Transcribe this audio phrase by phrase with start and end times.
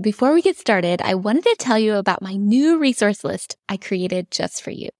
[0.00, 3.76] Before we get started, I wanted to tell you about my new resource list I
[3.76, 4.90] created just for you.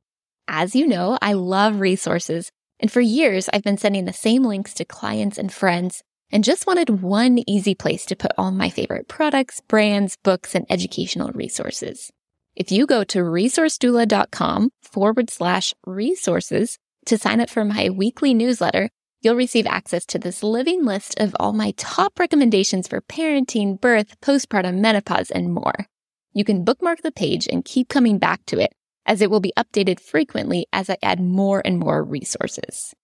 [0.49, 4.75] As you know, I love resources, and for years I've been sending the same links
[4.75, 9.09] to clients and friends and just wanted one easy place to put all my favorite
[9.09, 12.11] products, brands, books, and educational resources.
[12.57, 18.91] If you go to resourcedoula.com forward slash resources to sign up for my weekly newsletter,
[19.21, 24.21] you'll receive access to this living list of all my top recommendations for parenting, birth,
[24.21, 25.87] postpartum, menopause, and more.
[26.33, 28.73] You can bookmark the page and keep coming back to it
[29.07, 32.95] as it will be updated frequently as I add more and more resources.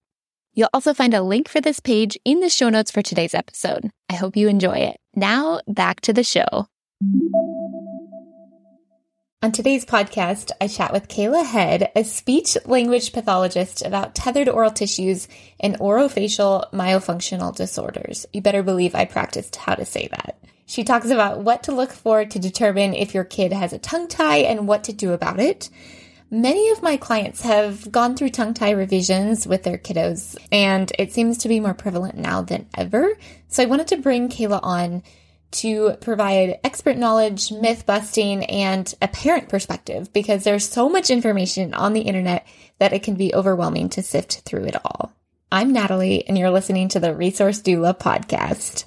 [0.53, 3.91] You'll also find a link for this page in the show notes for today's episode.
[4.09, 4.99] I hope you enjoy it.
[5.17, 6.67] Now back to the show.
[9.45, 14.71] On today's podcast, I chat with Kayla Head, a speech language pathologist, about tethered oral
[14.71, 15.29] tissues
[15.61, 18.25] and orofacial myofunctional disorders.
[18.33, 20.39] You better believe I practiced how to say that.
[20.65, 24.09] She talks about what to look for to determine if your kid has a tongue
[24.09, 25.69] tie and what to do about it.
[26.31, 31.13] Many of my clients have gone through tongue tie revisions with their kiddos, and it
[31.13, 33.13] seems to be more prevalent now than ever.
[33.49, 35.03] So I wanted to bring Kayla on
[35.55, 41.75] to provide expert knowledge, myth busting, and a parent perspective because there's so much information
[41.75, 42.47] on the internet
[42.79, 45.13] that it can be overwhelming to sift through it all.
[45.51, 48.87] I'm Natalie, and you're listening to the Resource Doula podcast.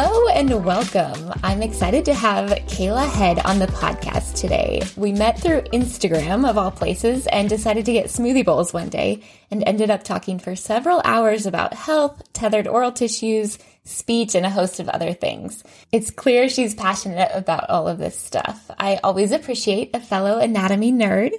[0.00, 1.32] Hello and welcome.
[1.42, 4.80] I'm excited to have Kayla Head on the podcast today.
[4.96, 9.24] We met through Instagram, of all places, and decided to get smoothie bowls one day
[9.50, 14.50] and ended up talking for several hours about health, tethered oral tissues, speech, and a
[14.50, 15.64] host of other things.
[15.90, 18.70] It's clear she's passionate about all of this stuff.
[18.78, 21.32] I always appreciate a fellow anatomy nerd.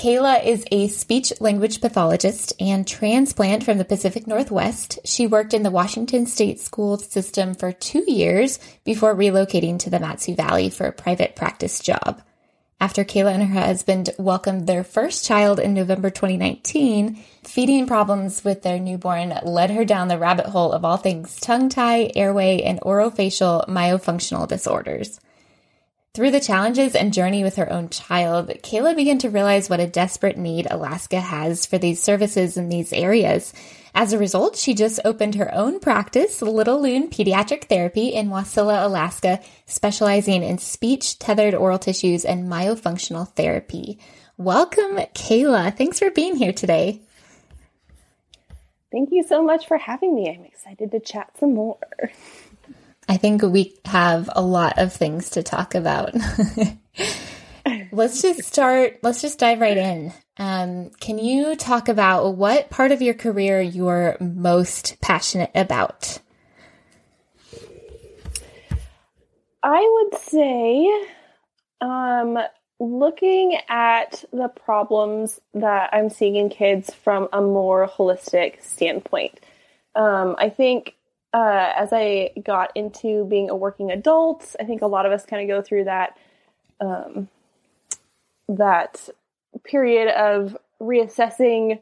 [0.00, 4.98] Kayla is a speech language pathologist and transplant from the Pacific Northwest.
[5.04, 10.00] She worked in the Washington State school system for two years before relocating to the
[10.00, 12.22] Mat-Su Valley for a private practice job.
[12.80, 18.62] After Kayla and her husband welcomed their first child in November 2019, feeding problems with
[18.62, 22.80] their newborn led her down the rabbit hole of all things tongue tie, airway, and
[22.80, 25.20] orofacial myofunctional disorders.
[26.12, 29.86] Through the challenges and journey with her own child, Kayla began to realize what a
[29.86, 33.54] desperate need Alaska has for these services in these areas.
[33.94, 38.84] As a result, she just opened her own practice, Little Loon Pediatric Therapy, in Wasilla,
[38.84, 44.00] Alaska, specializing in speech, tethered oral tissues, and myofunctional therapy.
[44.36, 45.76] Welcome, Kayla.
[45.76, 47.02] Thanks for being here today.
[48.90, 50.28] Thank you so much for having me.
[50.28, 51.78] I'm excited to chat some more.
[53.10, 56.14] I think we have a lot of things to talk about.
[57.92, 60.12] let's just start, let's just dive right in.
[60.36, 66.20] Um, can you talk about what part of your career you're most passionate about?
[69.60, 70.88] I would say
[71.80, 72.38] um,
[72.78, 79.40] looking at the problems that I'm seeing in kids from a more holistic standpoint.
[79.96, 80.94] Um, I think
[81.32, 85.24] uh, as I got into being a working adult, I think a lot of us
[85.24, 86.16] kind of go through that
[86.80, 87.28] um,
[88.48, 89.08] that
[89.64, 91.78] period of reassessing.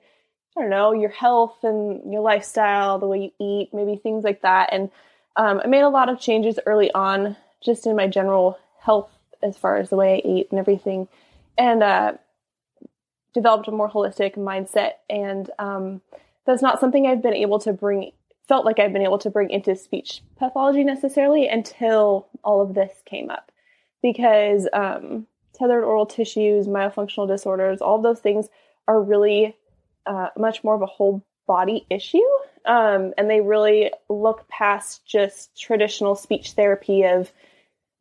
[0.56, 4.42] I don't know your health and your lifestyle, the way you eat, maybe things like
[4.42, 4.70] that.
[4.72, 4.90] And
[5.36, 9.10] um, I made a lot of changes early on, just in my general health
[9.40, 11.06] as far as the way I eat and everything,
[11.56, 12.12] and uh,
[13.32, 14.94] developed a more holistic mindset.
[15.08, 16.00] And um,
[16.44, 18.10] that's not something I've been able to bring
[18.48, 22.92] felt like I've been able to bring into speech pathology necessarily until all of this
[23.04, 23.52] came up.
[24.02, 28.48] Because um, tethered oral tissues, myofunctional disorders, all those things
[28.86, 29.56] are really
[30.06, 32.18] uh, much more of a whole body issue.
[32.64, 37.32] Um, and they really look past just traditional speech therapy of,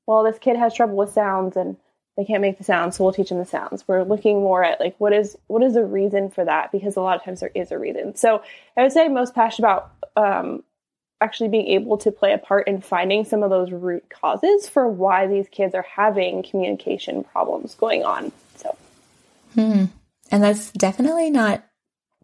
[0.06, 1.78] well, this kid has trouble with sounds and
[2.17, 3.87] they can't make the sounds, so we'll teach them the sounds.
[3.87, 7.02] We're looking more at like what is what is the reason for that because a
[7.02, 8.16] lot of times there is a reason.
[8.16, 8.41] So
[8.75, 10.64] I would say I'm most passionate about um,
[11.22, 14.87] actually being able to play a part in finding some of those root causes for
[14.87, 18.31] why these kids are having communication problems going on.
[18.55, 18.75] So,
[19.53, 19.85] hmm.
[20.31, 21.63] and that's definitely not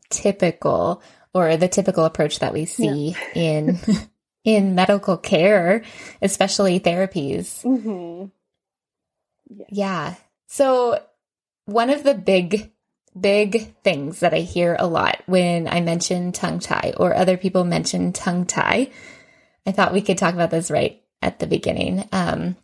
[0.10, 1.04] typical
[1.36, 3.42] or the typical approach that we see yeah.
[3.42, 3.80] in
[4.44, 5.84] in medical care,
[6.22, 7.63] especially therapies.
[7.63, 8.25] Mm-hmm.
[9.58, 9.66] Yeah.
[9.70, 10.16] yeah.
[10.48, 11.02] So
[11.66, 12.72] one of the big
[13.20, 17.64] big things that I hear a lot when I mention tongue tie or other people
[17.64, 18.90] mention tongue tie.
[19.66, 22.08] I thought we could talk about this right at the beginning.
[22.12, 22.56] Um,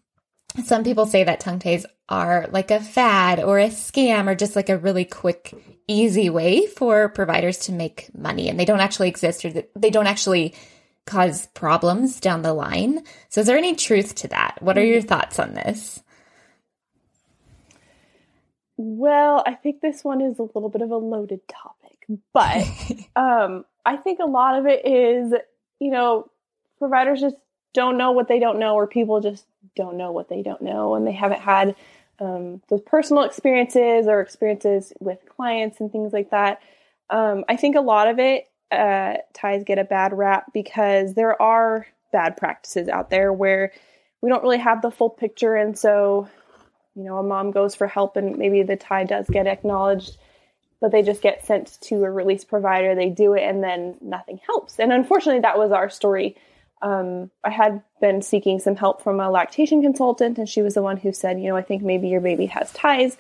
[0.66, 4.56] some people say that tongue ties are like a fad or a scam or just
[4.56, 5.54] like a really quick,
[5.88, 10.08] easy way for providers to make money and they don't actually exist or they don't
[10.08, 10.56] actually
[11.06, 13.04] cause problems down the line.
[13.30, 14.58] So, is there any truth to that?
[14.62, 16.02] What are your thoughts on this?
[18.82, 22.66] Well, I think this one is a little bit of a loaded topic, but
[23.18, 25.34] um, I think a lot of it is,
[25.82, 26.32] you know,
[26.78, 27.36] providers just
[27.74, 29.46] don't know what they don't know, or people just
[29.76, 31.76] don't know what they don't know, and they haven't had
[32.22, 36.62] um, those personal experiences or experiences with clients and things like that.
[37.10, 41.40] Um, I think a lot of it uh, ties get a bad rap because there
[41.42, 43.74] are bad practices out there where
[44.22, 46.30] we don't really have the full picture, and so
[47.00, 50.18] you know a mom goes for help and maybe the tie does get acknowledged
[50.82, 54.40] but they just get sent to a release provider they do it and then nothing
[54.46, 56.36] helps and unfortunately that was our story
[56.82, 60.82] um, I had been seeking some help from a lactation consultant, and she was the
[60.82, 63.18] one who said, you know, I think maybe your baby has ties.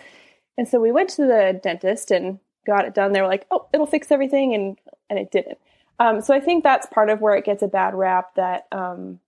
[0.58, 3.12] And so we went to the dentist and got it done.
[3.12, 4.78] They were like, oh, it'll fix everything, and
[5.10, 5.58] and it didn't.
[6.00, 9.20] Um, so I think that's part of where it gets a bad rap that um,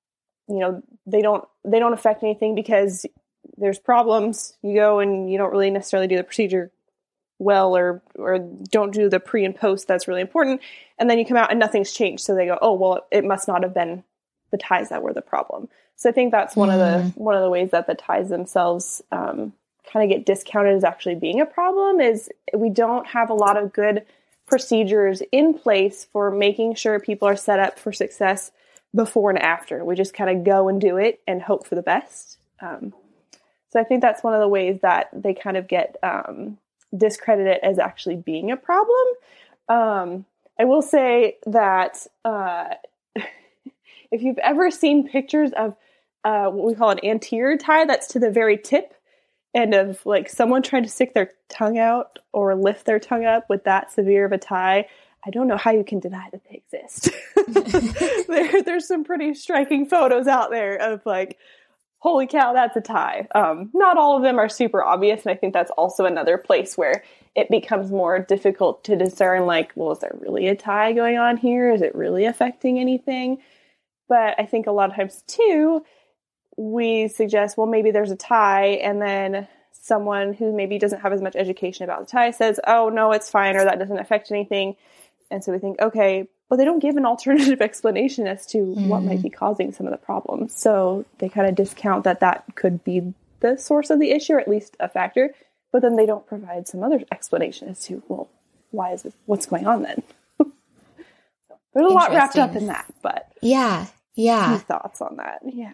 [0.48, 3.06] you know they don't they don't affect anything because
[3.58, 4.54] there's problems.
[4.62, 6.72] You go and you don't really necessarily do the procedure
[7.40, 10.62] well or or don't do the pre and post that's really important
[11.00, 13.48] and then you come out and nothing's changed so they go oh well it must
[13.48, 14.04] not have been
[14.52, 15.68] the ties that were the problem.
[15.96, 16.74] So I think that's one mm.
[16.74, 17.18] of the mm.
[17.18, 19.54] one of the ways that the ties themselves um,
[19.92, 23.58] kind of get discounted as actually being a problem is we don't have a lot
[23.58, 24.06] of good
[24.48, 28.52] procedures in place for making sure people are set up for success
[28.94, 29.84] before and after.
[29.84, 32.38] We just kind of go and do it and hope for the best.
[32.60, 32.94] Um,
[33.72, 36.58] so I think that's one of the ways that they kind of get um,
[36.96, 39.08] discredited as actually being a problem.
[39.70, 40.26] Um,
[40.60, 42.70] I will say that uh,
[44.12, 45.76] if you've ever seen pictures of
[46.24, 48.94] uh, what we call an anterior tie, that's to the very tip,
[49.54, 53.50] and of like someone trying to stick their tongue out or lift their tongue up
[53.50, 54.88] with that severe of a tie,
[55.26, 57.10] I don't know how you can deny that they exist.
[58.28, 61.38] there, there's some pretty striking photos out there of like,
[62.02, 63.28] holy cow, that's a tie.
[63.36, 66.76] Um, not all of them are super obvious, and I think that's also another place
[66.76, 67.04] where
[67.36, 69.46] it becomes more difficult to discern.
[69.46, 71.72] Like, well, is there really a tie going on here?
[71.72, 73.38] Is it really affecting anything?
[74.10, 75.86] But I think a lot of times too,
[76.58, 81.22] we suggest, well, maybe there's a tie, and then someone who maybe doesn't have as
[81.22, 84.76] much education about the tie says, oh, no, it's fine, or that doesn't affect anything.
[85.32, 88.88] And so we think, okay, but they don't give an alternative explanation as to mm.
[88.88, 89.24] what might mm.
[89.24, 90.56] be causing some of the problems.
[90.56, 94.40] So they kind of discount that that could be the source of the issue, or
[94.40, 95.34] at least a factor.
[95.72, 98.30] But then they don't provide some other explanation as to, well,
[98.72, 99.14] why is this?
[99.26, 100.04] What's going on then?
[100.38, 100.52] so
[101.74, 104.58] there's a lot wrapped up in that, but yeah, yeah.
[104.58, 105.40] thoughts on that.
[105.46, 105.74] Yeah.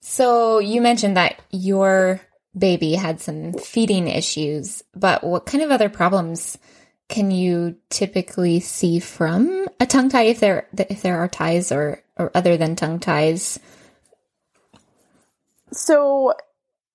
[0.00, 2.20] So you mentioned that your
[2.56, 6.58] baby had some feeding issues, but what kind of other problems
[7.08, 12.02] can you typically see from a tongue tie if there if there are ties or
[12.16, 13.58] or other than tongue ties?
[15.72, 16.34] So,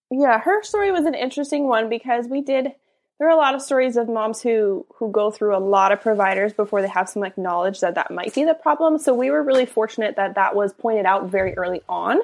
[0.10, 2.74] yeah, her story was an interesting one because we did
[3.20, 6.02] there are a lot of stories of moms who who go through a lot of
[6.02, 8.98] providers before they have some like knowledge that that might be the problem.
[8.98, 12.20] So we were really fortunate that that was pointed out very early on.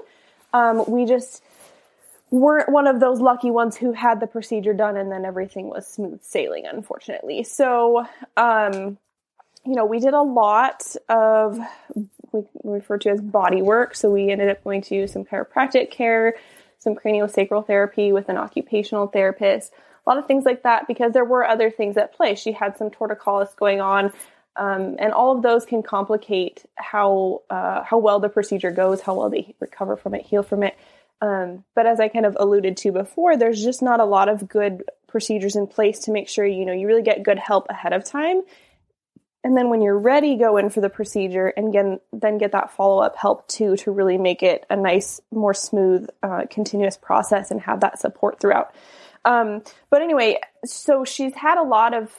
[0.54, 1.44] Um, we just
[2.31, 5.88] weren't one of those lucky ones who had the procedure done and then everything was
[5.88, 7.44] smooth sailing, unfortunately.
[7.44, 8.97] So, um,
[9.66, 11.59] you know, we did a lot of
[12.31, 13.95] we refer to as body work.
[13.95, 16.35] So we ended up going to some chiropractic care,
[16.78, 19.71] some craniosacral therapy with an occupational therapist
[20.06, 22.35] a lot of things like that because there were other things at play.
[22.35, 24.14] She had some torticollis going on,
[24.56, 29.16] um, and all of those can complicate how uh, how well the procedure goes, how
[29.16, 30.78] well they recover from it, heal from it.
[31.22, 34.48] Um, but as I kind of alluded to before, there's just not a lot of
[34.48, 37.94] good procedures in place to make sure you know you really get good help ahead
[37.94, 38.42] of time.
[39.45, 42.72] And then when you're ready, go in for the procedure and get, then get that
[42.72, 47.52] follow up help too to really make it a nice, more smooth, uh, continuous process
[47.52, 48.74] and have that support throughout.
[49.24, 52.12] Um, but anyway, so she's had a lot of,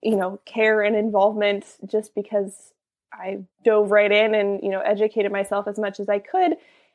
[0.00, 2.72] you know, care and involvement just because
[3.12, 6.52] I dove right in and, you know, educated myself as much as I could.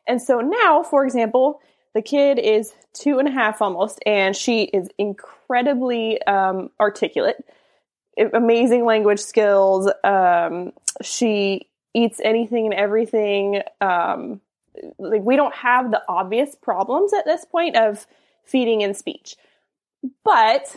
[0.07, 1.61] And so now, for example,
[1.93, 7.37] the kid is two and a half almost, and she is incredibly um, articulate,
[8.33, 9.89] amazing language skills.
[10.03, 13.61] Um, she eats anything and everything.
[13.81, 14.41] Um,
[14.99, 18.05] like we don't have the obvious problems at this point of
[18.43, 19.35] feeding and speech.
[20.23, 20.75] But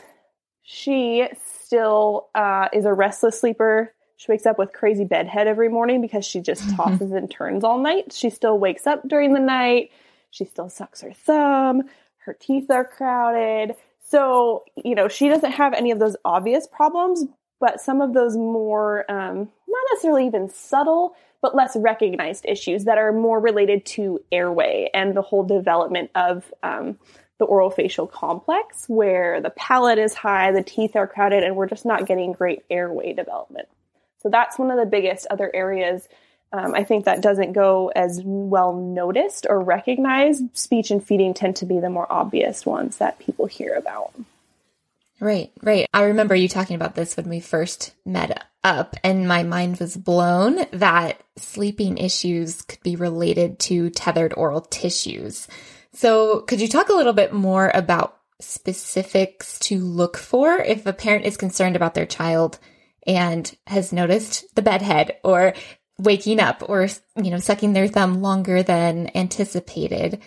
[0.62, 3.92] she still uh, is a restless sleeper.
[4.18, 6.76] She wakes up with crazy bedhead every morning because she just mm-hmm.
[6.76, 8.12] tosses and turns all night.
[8.12, 9.92] She still wakes up during the night.
[10.30, 11.84] She still sucks her thumb.
[12.24, 13.76] her teeth are crowded.
[14.02, 17.24] So, you know, she doesn't have any of those obvious problems,
[17.60, 22.98] but some of those more, um, not necessarily even subtle, but less recognized issues that
[22.98, 26.98] are more related to airway and the whole development of um,
[27.38, 31.86] the orofacial complex, where the palate is high, the teeth are crowded, and we're just
[31.86, 33.68] not getting great airway development.
[34.22, 36.08] So that's one of the biggest other areas.
[36.52, 40.44] Um, I think that doesn't go as well noticed or recognized.
[40.56, 44.12] Speech and feeding tend to be the more obvious ones that people hear about.
[45.20, 45.86] Right, right.
[45.92, 49.96] I remember you talking about this when we first met up, and my mind was
[49.96, 55.48] blown that sleeping issues could be related to tethered oral tissues.
[55.92, 60.92] So, could you talk a little bit more about specifics to look for if a
[60.92, 62.60] parent is concerned about their child
[63.08, 65.54] and has noticed the bedhead or
[65.98, 70.20] waking up or, you know, sucking their thumb longer than anticipated?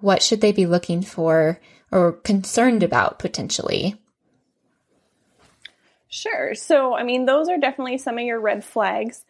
[0.00, 3.96] What should they be looking for or concerned about potentially?
[6.08, 6.54] Sure.
[6.54, 9.24] So, I mean, those are definitely some of your red flags.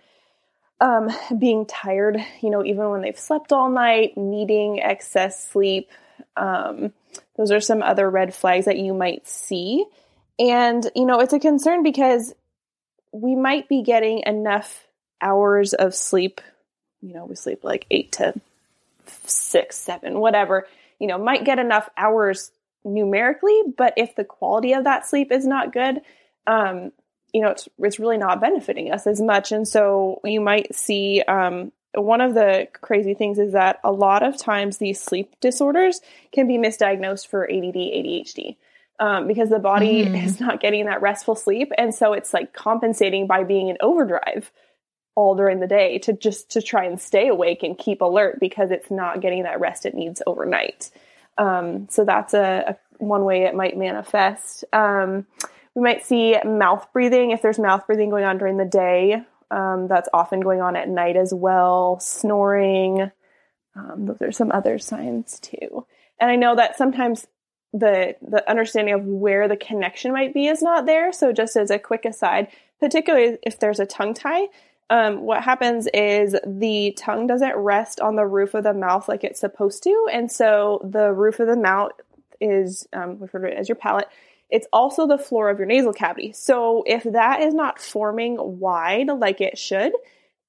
[0.81, 5.91] Um, being tired, you know, even when they've slept all night, needing excess sleep.
[6.37, 6.93] Um,
[7.37, 9.85] those are some other red flags that you might see.
[10.38, 12.33] And, you know, it's a concern because
[13.12, 14.87] we might be getting enough
[15.21, 16.41] hours of sleep.
[17.00, 18.35] You know, we sleep like eight to
[19.07, 20.67] six, seven, whatever,
[20.99, 22.50] you know, might get enough hours
[22.85, 26.00] numerically, but if the quality of that sleep is not good,
[26.47, 26.93] um,
[27.33, 29.53] you know, it's, it's really not benefiting us as much.
[29.53, 34.23] And so you might see um, one of the crazy things is that a lot
[34.23, 36.00] of times these sleep disorders
[36.33, 38.57] can be misdiagnosed for ADD, ADHD.
[39.00, 40.25] Um, because the body mm.
[40.25, 44.50] is not getting that restful sleep, and so it's like compensating by being in overdrive
[45.19, 48.71] all during the day to just to try and stay awake and keep alert because
[48.71, 50.93] it's not getting that rest it needs overnight.
[51.37, 54.64] Um, so that's a, a, one way it might manifest.
[54.73, 55.26] Um,
[55.75, 59.23] we might see mouth breathing if there's mouth breathing going on during the day.
[59.50, 61.99] Um, that's often going on at night as well.
[62.00, 63.11] Snoring.
[63.75, 65.85] Um, those are some other signs too.
[66.21, 67.26] And I know that sometimes
[67.73, 71.13] the the understanding of where the connection might be is not there.
[71.13, 72.49] So just as a quick aside,
[72.81, 74.49] particularly if there's a tongue tie,
[74.91, 79.25] um, what happens is the tongue doesn't rest on the roof of the mouth like
[79.25, 81.93] it's supposed to, and so the roof of the mouth
[82.41, 84.09] is um, referred to as your palate
[84.51, 86.33] it's also the floor of your nasal cavity.
[86.33, 89.93] So if that is not forming wide like it should,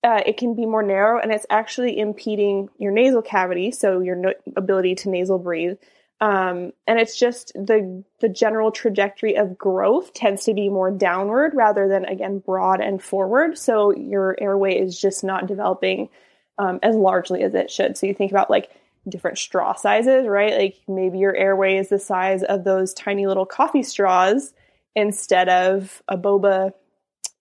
[0.04, 4.16] uh, it can be more narrow and it's actually impeding your nasal cavity, so your
[4.16, 5.78] no- ability to nasal breathe.
[6.22, 11.54] Um, and it's just the the general trajectory of growth tends to be more downward
[11.56, 13.58] rather than again broad and forward.
[13.58, 16.10] So your airway is just not developing
[16.58, 17.98] um, as largely as it should.
[17.98, 18.70] So you think about like
[19.08, 20.58] different straw sizes, right?
[20.58, 24.54] Like maybe your airway is the size of those tiny little coffee straws
[24.96, 26.74] instead of a boba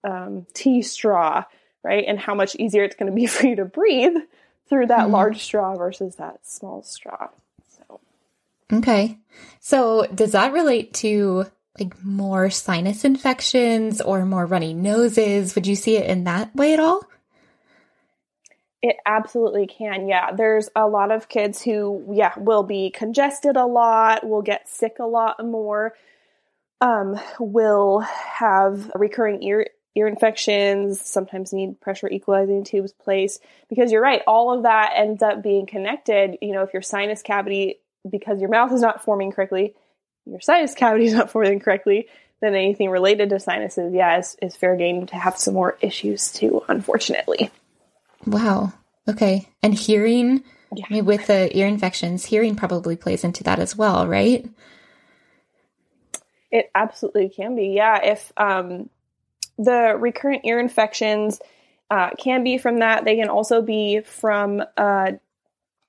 [0.04, 1.44] um, tea straw,
[1.82, 2.04] right?
[2.06, 4.16] And how much easier it's going to be for you to breathe
[4.68, 7.28] through that mm large straw versus that small straw.
[8.72, 9.18] Okay.
[9.60, 11.46] So, does that relate to
[11.78, 15.54] like more sinus infections or more runny noses?
[15.54, 17.02] Would you see it in that way at all?
[18.82, 20.08] It absolutely can.
[20.08, 20.32] Yeah.
[20.32, 24.96] There's a lot of kids who, yeah, will be congested a lot, will get sick
[25.00, 25.94] a lot more,
[26.80, 33.42] um, will have recurring ear ear infections, sometimes need pressure equalizing tubes placed.
[33.68, 36.38] Because you're right, all of that ends up being connected.
[36.40, 39.74] You know, if your sinus cavity, because your mouth is not forming correctly,
[40.26, 42.08] your sinus cavity is not forming correctly,
[42.40, 46.32] then anything related to sinuses, yeah, is, is fair game to have some more issues
[46.32, 47.50] too, unfortunately.
[48.26, 48.72] Wow.
[49.08, 49.48] Okay.
[49.62, 50.84] And hearing, yeah.
[50.88, 54.48] I mean, with the ear infections, hearing probably plays into that as well, right?
[56.50, 57.68] It absolutely can be.
[57.68, 58.00] Yeah.
[58.04, 58.88] If um,
[59.56, 61.40] the recurrent ear infections
[61.90, 65.12] uh, can be from that, they can also be from uh,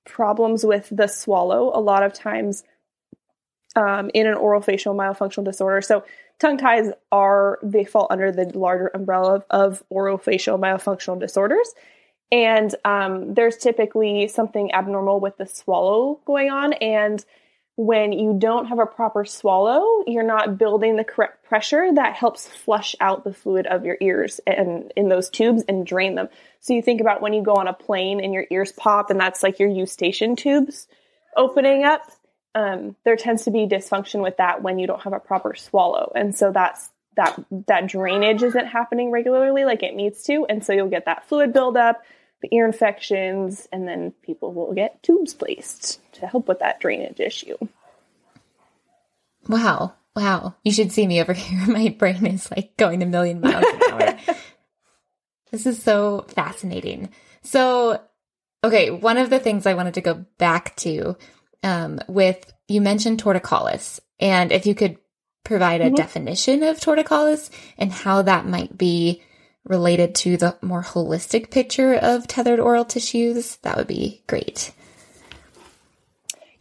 [0.04, 1.70] problems with the swallow.
[1.74, 2.64] A lot of times
[3.76, 5.80] um, in an orofacial myofunctional disorder.
[5.80, 6.04] So
[6.38, 11.72] tongue ties are, they fall under the larger umbrella of, of orofacial myofunctional disorders.
[12.32, 16.72] And um, there's typically something abnormal with the swallow going on.
[16.74, 17.24] And
[17.80, 22.46] when you don't have a proper swallow, you're not building the correct pressure that helps
[22.46, 26.28] flush out the fluid of your ears and in those tubes and drain them.
[26.60, 29.18] So you think about when you go on a plane and your ears pop, and
[29.18, 30.88] that's like your eustachian tubes
[31.34, 32.02] opening up.
[32.54, 36.12] Um, there tends to be dysfunction with that when you don't have a proper swallow,
[36.14, 40.74] and so that's that that drainage isn't happening regularly like it needs to, and so
[40.74, 42.02] you'll get that fluid buildup
[42.42, 47.20] the ear infections, and then people will get tubes placed to help with that drainage
[47.20, 47.56] issue.
[49.48, 49.94] Wow.
[50.16, 50.54] Wow.
[50.64, 51.66] You should see me over here.
[51.66, 54.18] My brain is like going a million miles an hour.
[55.50, 57.10] this is so fascinating.
[57.42, 58.00] So,
[58.64, 61.16] okay, one of the things I wanted to go back to
[61.62, 64.98] um, with you mentioned torticollis, and if you could
[65.44, 65.94] provide a mm-hmm.
[65.94, 69.22] definition of torticollis and how that might be
[69.64, 74.72] related to the more holistic picture of tethered oral tissues, that would be great.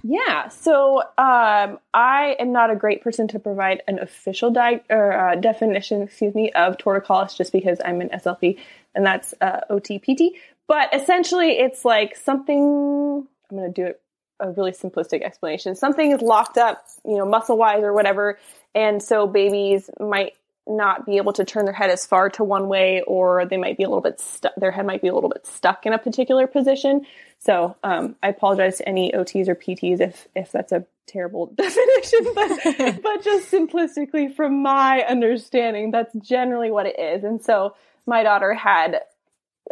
[0.02, 5.12] Yeah, so um, I am not a great person to provide an official di- or
[5.12, 8.58] uh, definition, excuse me, of torticollis, just because I'm an SLP
[8.96, 10.32] and that's uh, OTPT.
[10.68, 13.28] But essentially, it's like something.
[13.52, 14.02] I'm going to do it
[14.40, 15.76] a really simplistic explanation.
[15.76, 18.40] Something is locked up, you know, muscle wise or whatever,
[18.74, 20.34] and so babies might
[20.70, 23.78] not be able to turn their head as far to one way, or they might
[23.78, 24.54] be a little bit stuck.
[24.56, 27.06] Their head might be a little bit stuck in a particular position.
[27.40, 32.34] So um, I apologize to any OTs or PTs if if that's a terrible definition,
[32.36, 37.24] but but just simplistically from my understanding, that's generally what it is.
[37.24, 39.02] And so my daughter had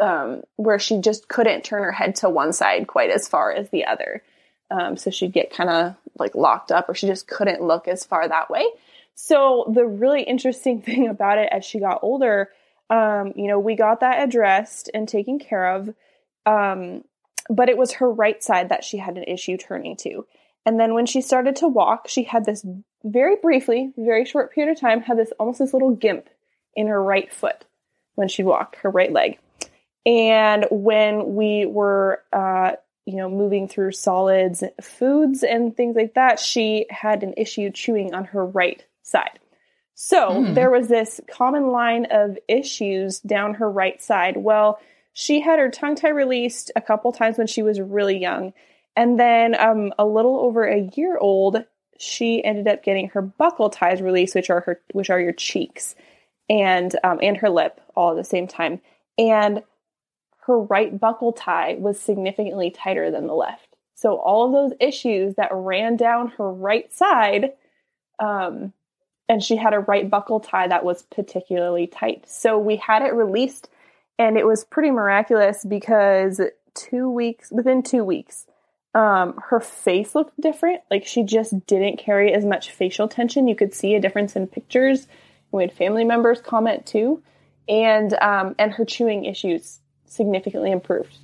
[0.00, 3.70] um, where she just couldn't turn her head to one side quite as far as
[3.70, 4.22] the other.
[4.70, 8.04] Um, so she'd get kind of like locked up, or she just couldn't look as
[8.04, 8.66] far that way.
[9.20, 12.50] So the really interesting thing about it as she got older,
[12.88, 15.92] um, you know, we got that addressed and taken care of.
[16.46, 17.02] Um,
[17.50, 20.24] but it was her right side that she had an issue turning to.
[20.64, 22.64] And then when she started to walk, she had this
[23.02, 26.28] very briefly, very short period of time, had this almost this little gimp
[26.76, 27.64] in her right foot
[28.14, 29.38] when she walked, her right leg.
[30.06, 32.72] And when we were, uh,
[33.04, 38.14] you know, moving through solids, foods, and things like that, she had an issue chewing
[38.14, 39.38] on her right side.
[39.94, 40.54] So mm.
[40.54, 44.36] there was this common line of issues down her right side.
[44.36, 44.78] Well,
[45.12, 48.52] she had her tongue tie released a couple times when she was really young.
[48.94, 51.64] And then um, a little over a year old,
[51.98, 55.96] she ended up getting her buccal ties released, which are her which are your cheeks,
[56.48, 58.80] and um, and her lip all at the same time.
[59.18, 59.62] And
[60.46, 63.68] her right buccal tie was significantly tighter than the left.
[63.94, 67.54] So all of those issues that ran down her right side,
[68.20, 68.72] um,
[69.28, 72.24] and she had a right buccal tie that was particularly tight.
[72.28, 73.68] So we had it released
[74.18, 76.40] and it was pretty miraculous because
[76.74, 78.46] two weeks within two weeks
[78.94, 80.80] um, her face looked different.
[80.90, 83.46] Like she just didn't carry as much facial tension.
[83.46, 85.06] You could see a difference in pictures.
[85.52, 87.22] We had family members comment too.
[87.68, 91.16] And um, and her chewing issues significantly improved.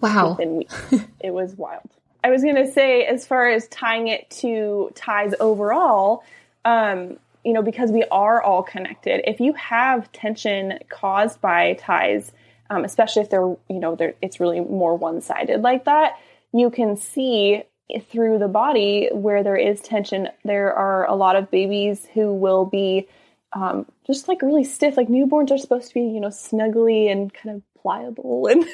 [0.00, 0.30] Wow.
[0.30, 0.94] Within weeks.
[1.20, 1.88] It was wild.
[2.24, 6.24] I was going to say as far as tying it to ties overall
[6.64, 12.32] um, you know, because we are all connected, if you have tension caused by ties,
[12.68, 16.18] um, especially if they're, you know, they're, it's really more one sided like that,
[16.52, 17.62] you can see
[18.08, 20.28] through the body where there is tension.
[20.44, 23.08] There are a lot of babies who will be
[23.52, 24.96] um, just like really stiff.
[24.96, 28.64] Like newborns are supposed to be, you know, snuggly and kind of pliable, and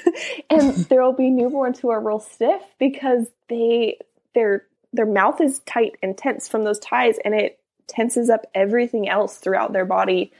[0.51, 3.99] and there will be newborns who are real stiff because they
[4.35, 9.09] their their mouth is tight and tense from those ties, and it tenses up everything
[9.09, 10.33] else throughout their body.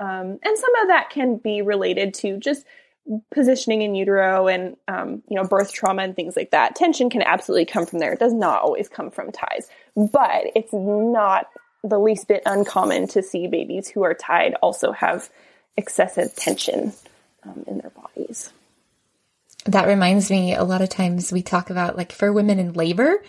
[0.00, 2.64] Um, and some of that can be related to just
[3.32, 6.74] positioning in utero and um, you know birth trauma and things like that.
[6.74, 8.12] Tension can absolutely come from there.
[8.12, 11.46] It does not always come from ties, but it's not
[11.82, 15.28] the least bit uncommon to see babies who are tied also have
[15.76, 16.92] excessive tension
[17.44, 18.52] um, in their bodies.
[19.66, 23.22] That reminds me, a lot of times we talk about like for women in labor,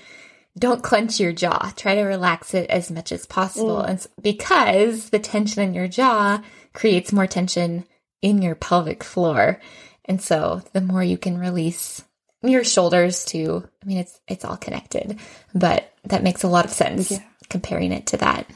[0.58, 1.72] don't clench your jaw.
[1.76, 3.78] Try to relax it as much as possible.
[3.78, 3.90] Mm.
[3.90, 6.42] And because the tension in your jaw
[6.74, 7.86] creates more tension
[8.22, 9.60] in your pelvic floor.
[10.06, 12.04] And so the more you can release
[12.42, 15.20] your shoulders to, I mean, it's, it's all connected,
[15.54, 17.24] but that makes a lot of sense yeah.
[17.50, 18.48] comparing it to that.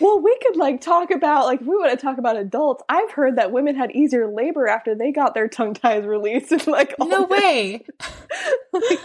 [0.00, 2.82] Well, we could like talk about like we want to talk about adults.
[2.88, 6.50] I've heard that women had easier labor after they got their tongue ties released.
[6.52, 7.84] And like, no way.
[8.72, 9.00] like,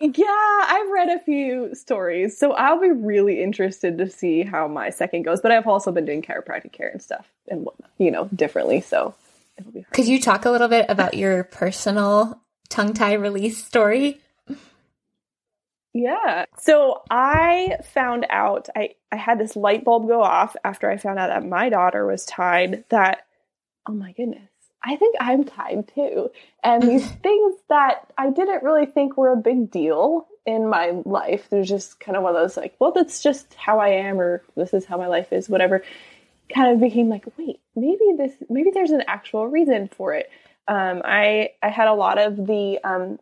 [0.00, 4.90] yeah, I've read a few stories, so I'll be really interested to see how my
[4.90, 5.40] second goes.
[5.40, 8.80] But I've also been doing chiropractic care and stuff and whatnot, you know, differently.
[8.80, 9.14] So
[9.56, 9.80] it'll be.
[9.80, 9.92] Hard.
[9.92, 14.20] Could you talk a little bit about your personal tongue tie release story?
[15.94, 16.44] Yeah.
[16.60, 21.18] So I found out I I had this light bulb go off after I found
[21.18, 22.84] out that my daughter was tied.
[22.90, 23.26] That
[23.88, 24.47] oh my goodness
[24.82, 26.30] I think I'm tied too.
[26.62, 31.48] And these things that I didn't really think were a big deal in my life,
[31.50, 34.42] there's just kind of one of those like, well, that's just how I am, or
[34.56, 35.82] this is how my life is, whatever.
[36.54, 40.30] Kind of became like, wait, maybe this, maybe there's an actual reason for it.
[40.66, 43.18] Um, I I had a lot of the um,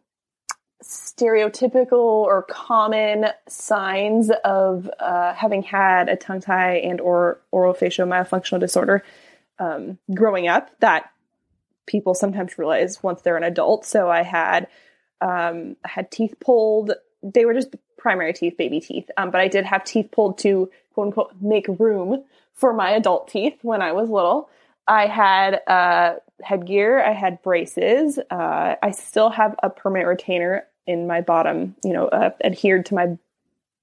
[0.83, 8.07] stereotypical or common signs of uh, having had a tongue tie and or oral facial
[8.07, 9.03] myofunctional disorder
[9.59, 11.11] um, growing up that
[11.87, 13.85] people sometimes realize once they're an adult.
[13.85, 14.69] So I had
[15.21, 16.93] um, I had teeth pulled.
[17.23, 20.71] They were just primary teeth, baby teeth, um, but I did have teeth pulled to
[20.95, 24.49] quote unquote make room for my adult teeth when I was little.
[24.89, 27.03] I had uh, headgear.
[27.03, 28.19] I had braces.
[28.31, 32.95] Uh, I still have a permanent retainer in my bottom, you know, uh, adhered to
[32.95, 33.19] my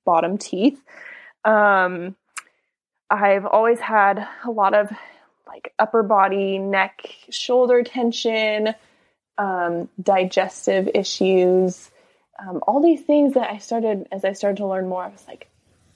[0.05, 0.81] bottom teeth.
[1.43, 2.15] Um,
[3.09, 4.89] I've always had a lot of
[5.53, 8.73] like upper body, neck, shoulder tension,
[9.37, 11.91] um, digestive issues,
[12.39, 15.03] um, all these things that I started as I started to learn more.
[15.03, 15.47] I was like,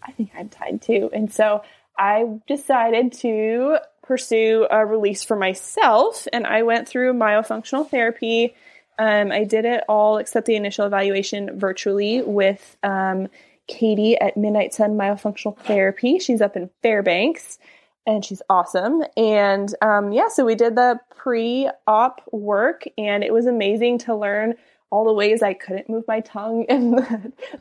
[0.03, 1.63] I think I'm tied too, and so
[1.97, 8.53] I decided to pursue a release for myself, and I went through myofunctional therapy.
[8.99, 13.27] Um, I did it all except the initial evaluation virtually with um,
[13.67, 16.19] Katie at Midnight Sun Myofunctional Therapy.
[16.19, 17.59] She's up in Fairbanks
[18.07, 19.03] and she's awesome.
[19.17, 24.15] And um, yeah, so we did the pre op work, and it was amazing to
[24.15, 24.55] learn
[24.89, 27.05] all the ways I couldn't move my tongue and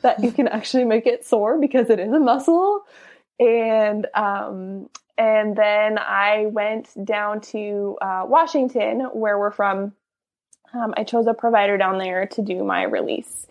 [0.01, 2.87] that you can actually make it sore because it is a muscle.
[3.39, 9.93] And um, and then I went down to uh, Washington, where we're from.
[10.73, 13.47] Um, I chose a provider down there to do my release.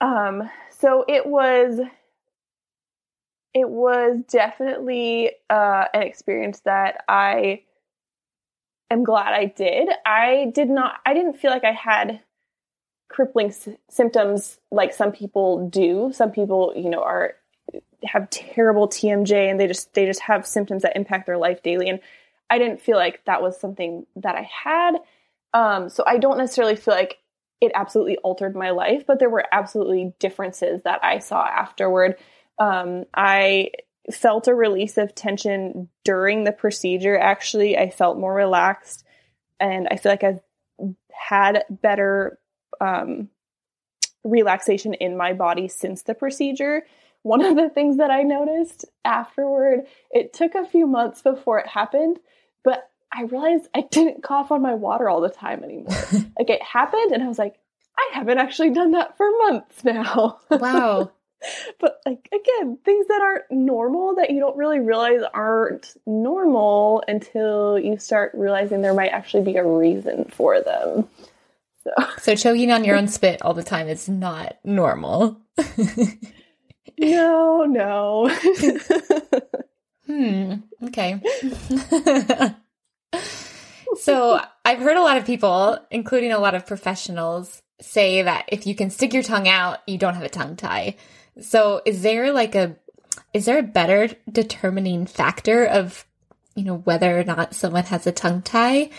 [0.00, 1.78] Um, so it was
[3.54, 7.62] it was definitely uh, an experience that I
[8.90, 9.88] am glad I did.
[10.06, 12.20] I did not, I didn't feel like I had
[13.08, 16.10] crippling s- symptoms like some people do.
[16.14, 17.34] Some people, you know, are
[18.04, 21.88] have terrible TMJ and they just they just have symptoms that impact their life daily.
[21.88, 22.00] And
[22.50, 24.96] I didn't feel like that was something that I had.
[25.54, 27.18] Um, so I don't necessarily feel like
[27.60, 32.16] it absolutely altered my life, but there were absolutely differences that I saw afterward
[32.62, 33.70] um, I
[34.12, 37.18] felt a release of tension during the procedure.
[37.18, 39.04] Actually, I felt more relaxed,
[39.58, 40.40] and I feel like I've
[41.12, 42.38] had better
[42.80, 43.30] um,
[44.22, 46.86] relaxation in my body since the procedure.
[47.22, 51.66] One of the things that I noticed afterward, it took a few months before it
[51.66, 52.20] happened,
[52.62, 55.96] but I realized I didn't cough on my water all the time anymore.
[56.38, 57.56] like it happened, and I was like,
[57.98, 60.38] I haven't actually done that for months now.
[60.50, 61.10] Wow.
[61.80, 67.78] but like again, things that aren't normal that you don't really realize aren't normal until
[67.78, 71.08] you start realizing there might actually be a reason for them.
[71.84, 75.40] So, so choking on your own spit all the time is not normal.
[76.98, 78.28] no, no.
[80.06, 80.54] hmm.
[80.84, 81.20] Okay.
[83.98, 88.66] so I've heard a lot of people, including a lot of professionals, say that if
[88.66, 90.96] you can stick your tongue out, you don't have a tongue tie.
[91.40, 92.76] So is there like a
[93.32, 96.04] is there a better determining factor of
[96.54, 98.90] you know whether or not someone has a tongue tie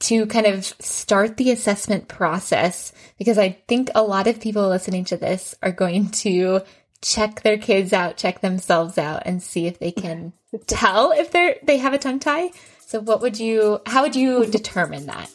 [0.00, 5.04] to kind of start the assessment process because I think a lot of people listening
[5.06, 6.62] to this are going to
[7.02, 10.32] check their kids out, check themselves out and see if they can
[10.66, 12.50] tell if they're they have a tongue tie.
[12.80, 15.30] So what would you how would you determine that?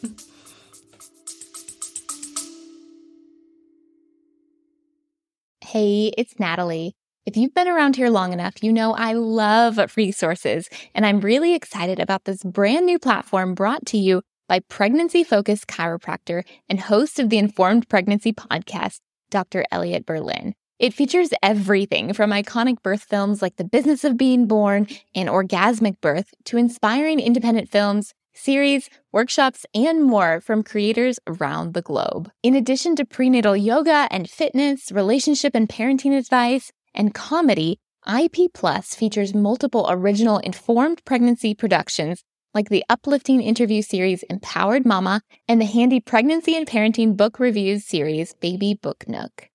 [5.72, 6.94] Hey, it's Natalie.
[7.26, 11.54] If you've been around here long enough, you know I love resources, and I'm really
[11.54, 17.18] excited about this brand new platform brought to you by pregnancy focused chiropractor and host
[17.20, 19.66] of the Informed Pregnancy podcast, Dr.
[19.70, 20.54] Elliot Berlin.
[20.78, 26.00] It features everything from iconic birth films like The Business of Being Born and Orgasmic
[26.00, 32.30] Birth to inspiring independent films, series, workshops, and more from creators around the globe.
[32.42, 38.94] In addition to prenatal yoga and fitness, relationship and parenting advice, and comedy, IP Plus
[38.94, 42.22] features multiple original informed pregnancy productions
[42.54, 47.84] like the uplifting interview series Empowered Mama and the handy pregnancy and parenting book reviews
[47.84, 49.48] series Baby Book Nook.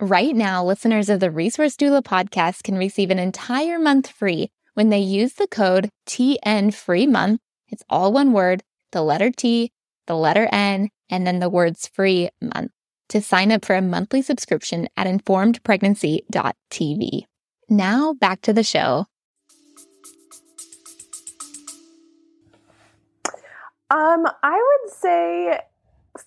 [0.00, 4.90] Right now, listeners of the Resource Doula podcast can receive an entire month free when
[4.90, 7.40] they use the code TN Free Month
[7.74, 9.72] it's all one word, the letter T,
[10.06, 12.70] the letter N, and then the words free month
[13.08, 17.24] to sign up for a monthly subscription at informedpregnancy.tv.
[17.68, 19.06] Now back to the show.
[23.90, 25.58] Um, I would say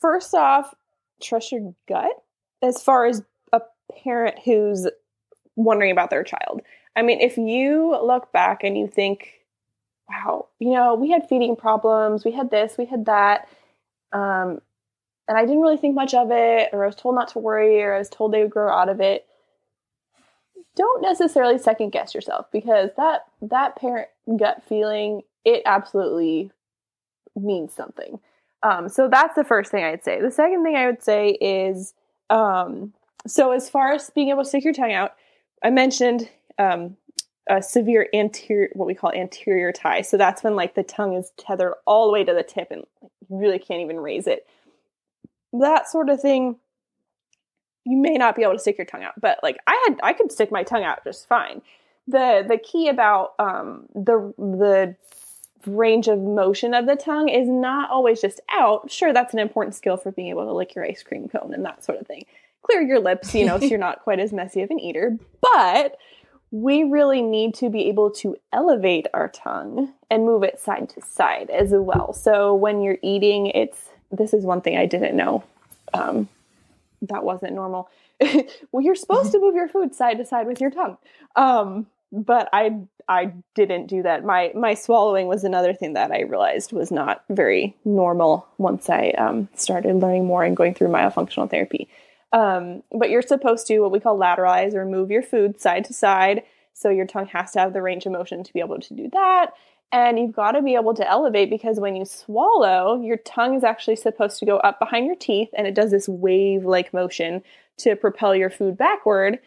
[0.02, 0.74] first off,
[1.24, 2.12] trust your gut
[2.62, 3.62] as far as a
[4.04, 4.86] parent who's
[5.56, 6.60] wondering about their child.
[6.98, 9.30] I mean, if you look back and you think
[10.10, 13.48] wow, you know, we had feeding problems, we had this, we had that.
[14.14, 14.62] Um,
[15.28, 17.82] and I didn't really think much of it, or I was told not to worry,
[17.82, 19.26] or I was told they would grow out of it.
[20.76, 26.52] Don't necessarily second guess yourself because that that parent gut feeling it absolutely
[27.36, 28.20] means something.
[28.64, 30.22] Um, so that's the first thing I'd say.
[30.22, 31.94] The second thing I would say is
[32.30, 32.94] um,
[33.26, 35.14] so as far as being able to stick your tongue out,
[35.64, 36.98] I mentioned um,
[37.50, 40.02] a severe anterior, what we call anterior tie.
[40.02, 42.84] So that's when like the tongue is tethered all the way to the tip and
[43.02, 44.46] you really can't even raise it.
[45.54, 46.58] That sort of thing
[47.88, 50.12] you may not be able to stick your tongue out but like i had i
[50.12, 51.62] could stick my tongue out just fine.
[52.08, 54.96] The the key about um the the
[55.66, 58.92] range of motion of the tongue is not always just out.
[58.92, 61.66] Sure that's an important skill for being able to lick your ice cream cone and
[61.66, 62.26] that sort of thing.
[62.64, 65.98] Clear your lips you know so you're not quite as messy of an eater but
[66.50, 71.02] we really need to be able to elevate our tongue and move it side to
[71.02, 75.44] side as well so when you're eating it's this is one thing I didn't know.
[75.94, 76.30] Um,
[77.04, 77.90] that wasn't normal.
[78.72, 80.98] well, you're supposed to move your food side to side with your tongue.
[81.36, 82.80] Um, but I
[83.10, 84.24] I didn't do that.
[84.24, 89.10] My my swallowing was another thing that I realized was not very normal once I
[89.18, 91.88] um, started learning more and going through myofunctional therapy.
[92.34, 95.94] Um, but you're supposed to what we call lateralize or move your food side to
[95.94, 96.44] side.
[96.74, 99.10] So your tongue has to have the range of motion to be able to do
[99.14, 99.52] that.
[99.92, 103.64] And you've got to be able to elevate because when you swallow, your tongue is
[103.64, 107.42] actually supposed to go up behind your teeth and it does this wave like motion
[107.78, 109.40] to propel your food backward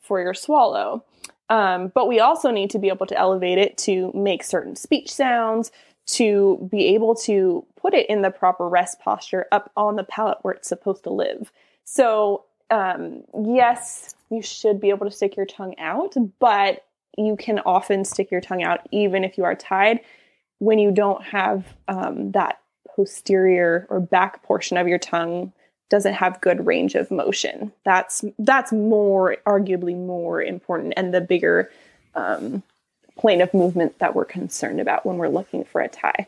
[0.00, 1.04] for your swallow.
[1.50, 5.12] Um, but we also need to be able to elevate it to make certain speech
[5.12, 5.72] sounds,
[6.06, 10.38] to be able to put it in the proper rest posture up on the palate
[10.42, 11.50] where it's supposed to live.
[11.90, 16.84] So, um, yes, you should be able to stick your tongue out, but
[17.16, 20.00] you can often stick your tongue out even if you are tied
[20.58, 22.60] when you don't have um, that
[22.94, 25.50] posterior or back portion of your tongue
[25.88, 27.72] doesn't have good range of motion.
[27.86, 31.70] That's that's more arguably more important and the bigger
[32.14, 32.62] um,
[33.16, 36.26] plane of movement that we're concerned about when we're looking for a tie.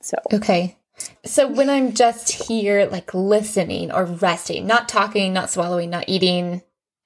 [0.00, 0.76] So okay.
[1.24, 6.62] So when I'm just here, like listening or resting, not talking, not swallowing, not eating,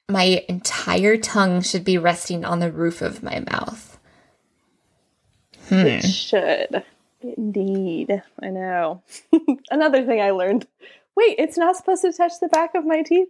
[0.09, 3.99] my entire tongue should be resting on the roof of my mouth.
[5.69, 5.87] Hmm.
[5.87, 6.85] It should.
[7.23, 8.23] Indeed.
[8.43, 9.03] I know.
[9.71, 10.67] Another thing I learned.
[11.17, 13.29] Wait, it's not supposed to touch the back of my teeth?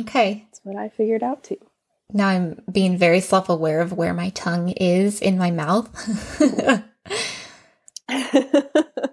[0.00, 0.46] Okay.
[0.46, 1.58] That's what I figured out too.
[2.12, 5.88] Now I'm being very self aware of where my tongue is in my mouth.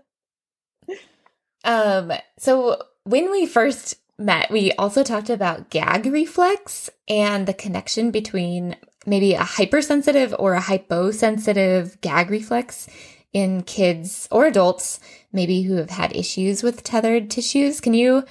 [1.63, 8.12] um, so when we first met, we also talked about gag reflex and the connection
[8.12, 12.88] between maybe a hypersensitive or a hyposensitive gag reflex
[13.34, 14.99] in kids or adults,
[15.32, 17.82] maybe who have had issues with tethered tissues.
[17.82, 18.23] Can you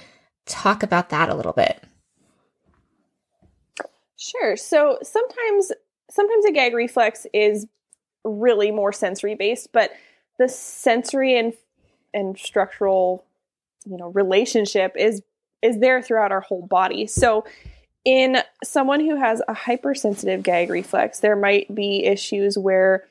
[0.45, 1.83] talk about that a little bit?
[4.17, 4.55] Sure.
[4.55, 5.71] So sometimes
[6.09, 7.67] sometimes a gag reflex is
[8.23, 9.91] really more sensory based, but
[10.39, 11.53] the sensory and
[12.13, 13.25] and structural,
[13.85, 15.21] you know, relationship is
[15.61, 17.07] is there throughout our whole body.
[17.07, 17.45] So,
[18.05, 23.05] in someone who has a hypersensitive gag reflex, there might be issues where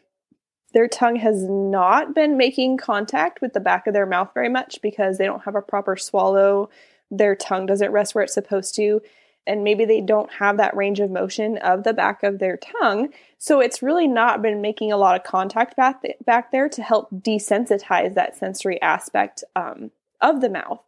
[0.74, 4.80] their tongue has not been making contact with the back of their mouth very much
[4.82, 6.68] because they don't have a proper swallow.
[7.10, 9.00] Their tongue doesn't rest where it's supposed to.
[9.46, 13.12] And maybe they don't have that range of motion of the back of their tongue.
[13.38, 16.82] So it's really not been making a lot of contact back, th- back there to
[16.82, 20.82] help desensitize that sensory aspect um, of the mouth.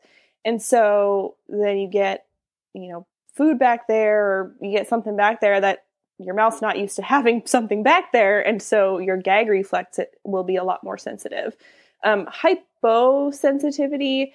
[0.44, 2.26] And so then you get,
[2.74, 5.84] you know, food back there or you get something back there that
[6.18, 8.46] your mouth's not used to having something back there.
[8.46, 11.56] And so your gag reflex will be a lot more sensitive.
[12.04, 14.32] Um, hyposensitivity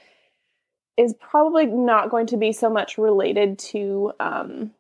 [0.99, 4.71] is probably not going to be so much related to um,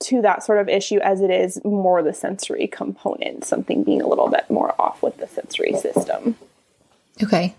[0.00, 4.06] to that sort of issue as it is more the sensory component, something being a
[4.06, 6.36] little bit more off with the sensory system.
[7.22, 7.54] Okay.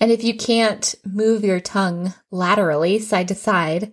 [0.00, 3.92] And if you can't move your tongue laterally, side to side,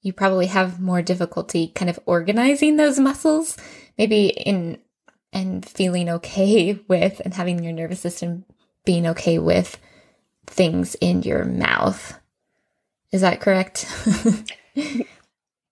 [0.00, 3.56] you probably have more difficulty kind of organizing those muscles,
[3.98, 4.78] maybe in
[5.32, 8.44] and feeling okay with and having your nervous system
[8.84, 9.78] being okay with
[10.46, 12.19] things in your mouth.
[13.12, 13.86] Is that correct?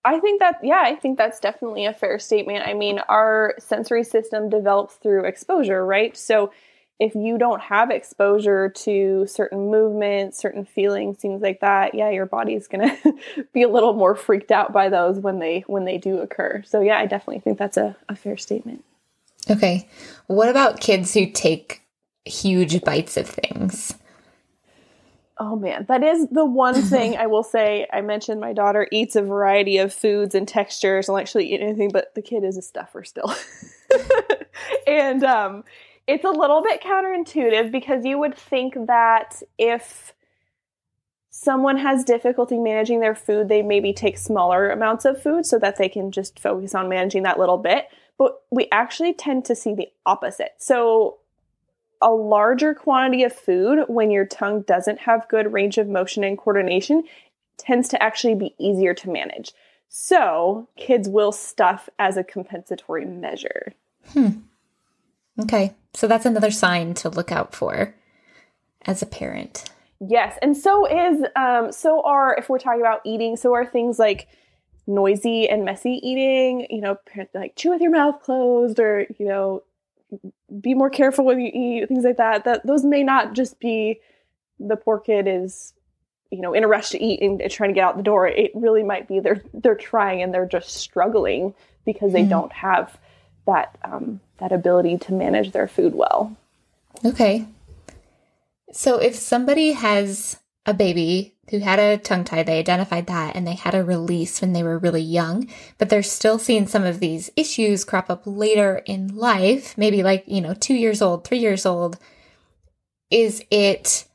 [0.05, 2.67] I think that, yeah, I think that's definitely a fair statement.
[2.67, 6.15] I mean, our sensory system develops through exposure, right?
[6.15, 6.51] So
[6.99, 12.25] if you don't have exposure to certain movements, certain feelings, things like that, yeah, your
[12.25, 15.97] body's going to be a little more freaked out by those when they when they
[15.97, 16.63] do occur.
[16.65, 18.83] So yeah, I definitely think that's a, a fair statement.
[19.49, 19.87] Okay.
[20.27, 21.81] What about kids who take
[22.25, 23.93] huge bites of things?
[25.41, 27.87] Oh man, that is the one thing I will say.
[27.91, 31.89] I mentioned my daughter eats a variety of foods and textures and actually eat anything,
[31.91, 33.33] but the kid is a stuffer still.
[34.87, 35.63] and um,
[36.07, 40.13] it's a little bit counterintuitive because you would think that if
[41.29, 45.77] someone has difficulty managing their food, they maybe take smaller amounts of food so that
[45.77, 47.87] they can just focus on managing that little bit.
[48.17, 50.55] But we actually tend to see the opposite.
[50.57, 51.19] So
[52.01, 56.37] a larger quantity of food when your tongue doesn't have good range of motion and
[56.37, 57.03] coordination
[57.57, 59.53] tends to actually be easier to manage.
[59.89, 63.73] So, kids will stuff as a compensatory measure.
[64.13, 64.29] Hmm.
[65.41, 65.73] Okay.
[65.93, 67.95] So that's another sign to look out for
[68.85, 69.69] as a parent.
[69.99, 73.99] Yes, and so is um so are if we're talking about eating, so are things
[73.99, 74.27] like
[74.87, 76.97] noisy and messy eating, you know,
[77.33, 79.63] like chew with your mouth closed or, you know,
[80.61, 82.45] be more careful when you eat, things like that.
[82.45, 83.99] That those may not just be
[84.59, 85.73] the poor kid is,
[86.31, 88.27] you know, in a rush to eat and trying to get out the door.
[88.27, 91.53] It really might be they're they're trying and they're just struggling
[91.85, 92.29] because they mm.
[92.29, 92.97] don't have
[93.45, 96.35] that um, that ability to manage their food well.
[97.05, 97.45] Okay.
[98.71, 103.45] So if somebody has a baby who had a tongue tie, they identified that and
[103.45, 106.99] they had a release when they were really young, but they're still seeing some of
[106.99, 111.39] these issues crop up later in life, maybe like, you know, two years old, three
[111.39, 111.97] years old.
[113.09, 114.05] Is it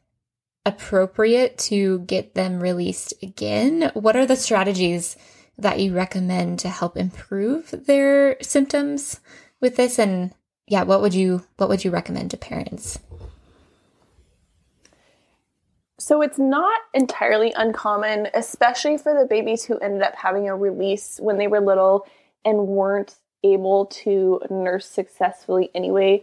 [0.65, 3.91] appropriate to get them released again?
[3.95, 5.17] What are the strategies
[5.59, 9.21] that you recommend to help improve their symptoms
[9.61, 9.99] with this?
[9.99, 10.33] And
[10.67, 12.99] yeah, what would you what would you recommend to parents?
[16.05, 21.19] So it's not entirely uncommon, especially for the babies who ended up having a release
[21.19, 22.07] when they were little
[22.45, 26.23] and weren't able to nurse successfully anyway,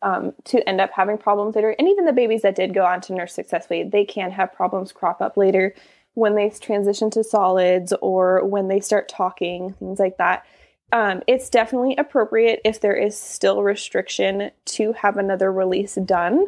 [0.00, 1.74] um, to end up having problems later.
[1.76, 4.92] And even the babies that did go on to nurse successfully, they can have problems
[4.92, 5.74] crop up later
[6.14, 10.44] when they transition to solids or when they start talking, things like that.
[10.92, 16.46] Um, it's definitely appropriate if there is still restriction to have another release done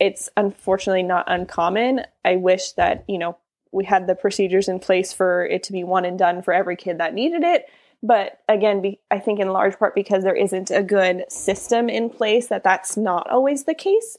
[0.00, 2.02] it's unfortunately not uncommon.
[2.24, 3.36] I wish that, you know,
[3.70, 6.74] we had the procedures in place for it to be one and done for every
[6.74, 7.66] kid that needed it.
[8.02, 12.08] But again, be, I think in large part because there isn't a good system in
[12.08, 14.16] place that that's not always the case.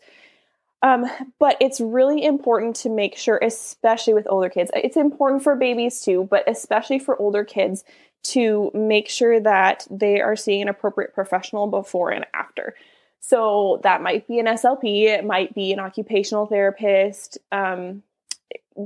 [0.84, 1.06] Um,
[1.40, 6.02] but it's really important to make sure, especially with older kids, it's important for babies
[6.02, 7.84] too, but especially for older kids
[8.24, 12.76] to make sure that they are seeing an appropriate professional before and after.
[13.22, 17.38] So that might be an SLP, it might be an occupational therapist.
[17.52, 18.04] Um,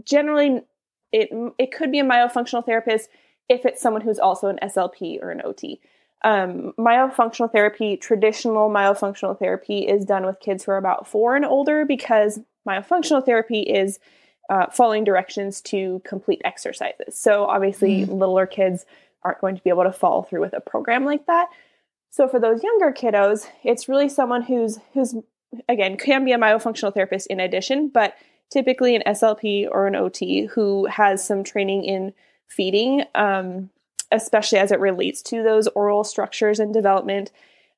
[0.04, 0.62] generally,
[1.12, 3.10] it it could be a myofunctional therapist
[3.48, 5.80] if it's someone who's also an SLP or an OT.
[6.24, 11.46] Um, myofunctional therapy, traditional myofunctional therapy, is done with kids who are about four and
[11.46, 14.00] older because myofunctional therapy is
[14.50, 17.18] uh, following directions to complete exercises.
[17.18, 18.14] So obviously, mm-hmm.
[18.14, 18.86] littler kids
[19.24, 21.50] aren't going to be able to follow through with a program like that.
[22.16, 25.16] So for those younger kiddos, it's really someone who's who's
[25.68, 28.14] again can be a myofunctional therapist in addition, but
[28.50, 32.14] typically an SLP or an OT who has some training in
[32.48, 33.70] feeding, um,
[34.14, 37.34] especially as it relates to those oral structures and development.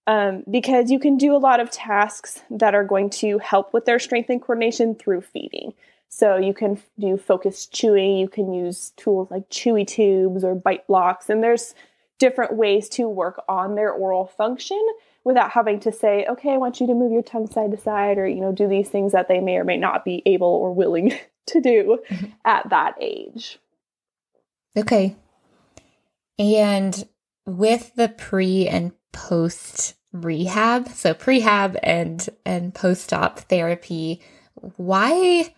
[0.05, 3.85] Um, because you can do a lot of tasks that are going to help with
[3.85, 5.73] their strength and coordination through feeding.
[6.09, 10.85] So you can do focused chewing, you can use tools like chewy tubes or bite
[10.85, 11.73] blocks, and there's
[12.19, 14.81] different ways to work on their oral function
[15.23, 18.17] without having to say, okay, I want you to move your tongue side to side
[18.17, 20.73] or, you know, do these things that they may or may not be able or
[20.73, 21.13] willing
[21.47, 22.27] to do mm-hmm.
[22.45, 23.59] at that age.
[24.75, 25.15] Okay.
[26.39, 27.07] And
[27.45, 34.21] with the pre and post rehab, so prehab and and post-op therapy,
[34.77, 35.53] why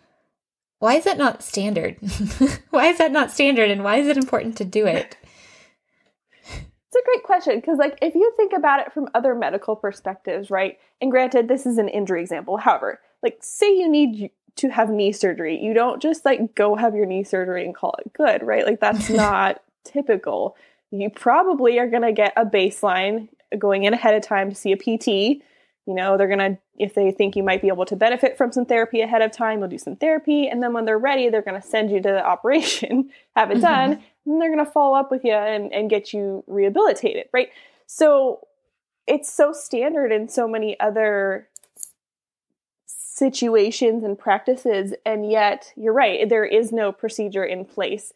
[0.80, 1.98] why is that not standard?
[2.70, 5.18] why is that not standard and why is it important to do it?
[7.00, 10.78] A great question because, like, if you think about it from other medical perspectives, right?
[11.00, 12.58] And granted, this is an injury example.
[12.58, 16.96] However, like, say you need to have knee surgery, you don't just like go have
[16.96, 18.66] your knee surgery and call it good, right?
[18.66, 20.58] Like, that's not typical.
[20.92, 24.72] You probably are going to get a baseline going in ahead of time to see
[24.72, 25.42] a PT.
[25.86, 28.52] You know, they're going to, if they think you might be able to benefit from
[28.52, 30.48] some therapy ahead of time, they'll do some therapy.
[30.48, 33.56] And then when they're ready, they're going to send you to the operation, have it
[33.56, 33.62] mm-hmm.
[33.62, 37.50] done, and they're going to follow up with you and, and get you rehabilitated, right?
[37.88, 38.48] So
[39.08, 41.48] it's so standard in so many other
[42.86, 44.94] situations and practices.
[45.06, 48.14] And yet, you're right, there is no procedure in place.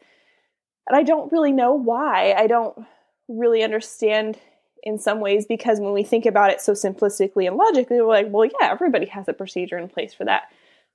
[0.88, 2.34] And I don't really know why.
[2.34, 2.86] I don't
[3.28, 4.38] really understand
[4.84, 8.28] in some ways because when we think about it so simplistically and logically, we're like,
[8.30, 10.44] well, yeah, everybody has a procedure in place for that.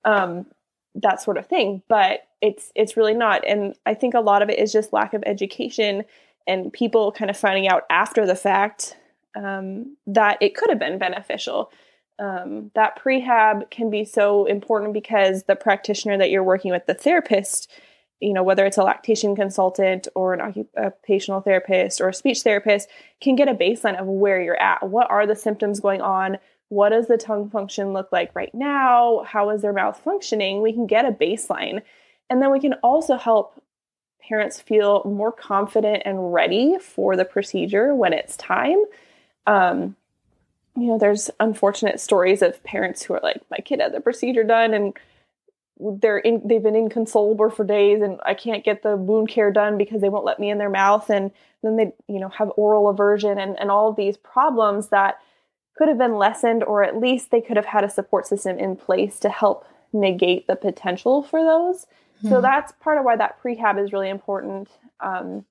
[0.05, 0.47] Um,
[0.95, 1.82] that sort of thing.
[1.89, 3.47] But it's it's really not.
[3.47, 6.05] And I think a lot of it is just lack of education
[6.47, 8.97] and people kind of finding out after the fact
[9.36, 11.70] um, that it could have been beneficial.
[12.18, 16.95] Um, that prehab can be so important because the practitioner that you're working with, the
[16.95, 17.70] therapist,
[18.20, 22.89] you know, whether it's a lactation consultant or an occupational therapist or a speech therapist,
[23.20, 24.89] can get a baseline of where you're at.
[24.89, 26.39] What are the symptoms going on?
[26.69, 29.25] What does the tongue function look like right now?
[29.27, 30.61] How is their mouth functioning?
[30.61, 31.83] We can get a baseline.
[32.29, 33.62] And then we can also help
[34.21, 38.85] parents feel more confident and ready for the procedure when it's time.
[39.47, 39.97] Um,
[40.77, 44.45] you know, there's unfortunate stories of parents who are like, my kid had the procedure
[44.45, 44.93] done and
[45.81, 49.79] they're in, they've been inconsolable for days and I can't get the wound care done
[49.79, 51.09] because they won't let me in their mouth.
[51.09, 51.31] And
[51.62, 55.19] then they, you know, have oral aversion and, and all of these problems that
[55.79, 58.74] could have been lessened, or at least they could have had a support system in
[58.74, 61.87] place to help negate the potential for those.
[62.18, 62.31] Mm-hmm.
[62.31, 62.43] So hmm.
[62.43, 64.68] that's part of why that prehab is really important.
[64.99, 65.45] Um,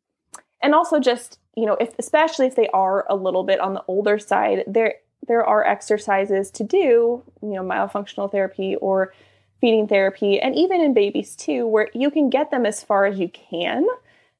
[0.62, 3.84] and also just, you know, if especially if they are a little bit on the
[3.88, 4.96] older side, there
[5.28, 9.14] there are exercises to do, you know, myofunctional therapy or
[9.62, 13.18] feeding therapy, and even in babies too, where you can get them as far as
[13.18, 13.88] you can,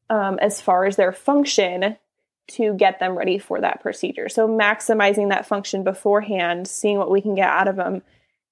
[0.10, 1.98] um, as far as their function
[2.48, 4.30] to get them ready for that procedure.
[4.30, 8.02] So maximizing that function beforehand, seeing what we can get out of them,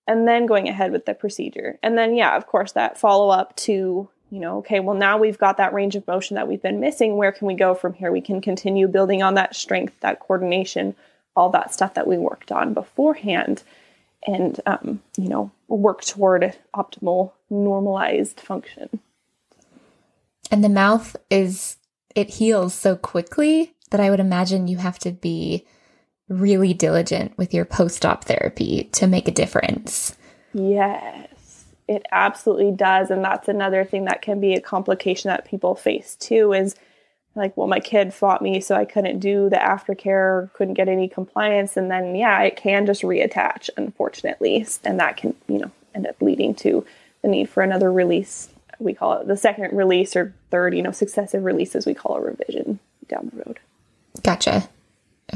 [0.08, 1.80] and then going ahead with the procedure.
[1.82, 5.38] And then, yeah, of course, that follow up to, you know, okay, well, now we've
[5.38, 7.16] got that range of motion that we've been missing.
[7.16, 8.12] Where can we go from here?
[8.12, 10.96] We can continue building on that strength, that coordination,
[11.36, 13.64] all that stuff that we worked on beforehand
[14.26, 19.02] and um, you know work toward optimal normalized function
[20.52, 21.78] and the mouth is
[22.16, 25.66] it heals so quickly that i would imagine you have to be
[26.28, 30.16] really diligent with your post-op therapy to make a difference
[30.54, 35.76] yes it absolutely does and that's another thing that can be a complication that people
[35.76, 36.76] face too is
[37.36, 41.10] like, well, my kid fought me, so I couldn't do the aftercare, couldn't get any
[41.10, 41.76] compliance.
[41.76, 44.66] And then, yeah, it can just reattach, unfortunately.
[44.84, 46.86] And that can, you know, end up leading to
[47.22, 48.50] the need for another release.
[48.80, 52.22] We call it the second release or third, you know, successive releases, we call a
[52.22, 53.60] revision down the road.
[54.24, 54.70] Gotcha.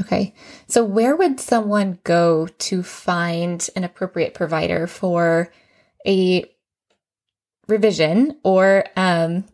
[0.00, 0.34] Okay.
[0.68, 5.52] So, where would someone go to find an appropriate provider for
[6.06, 6.44] a
[7.66, 9.44] revision or um,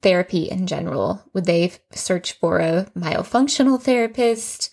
[0.00, 1.22] therapy in general?
[1.34, 4.70] Would they search for a myofunctional therapist?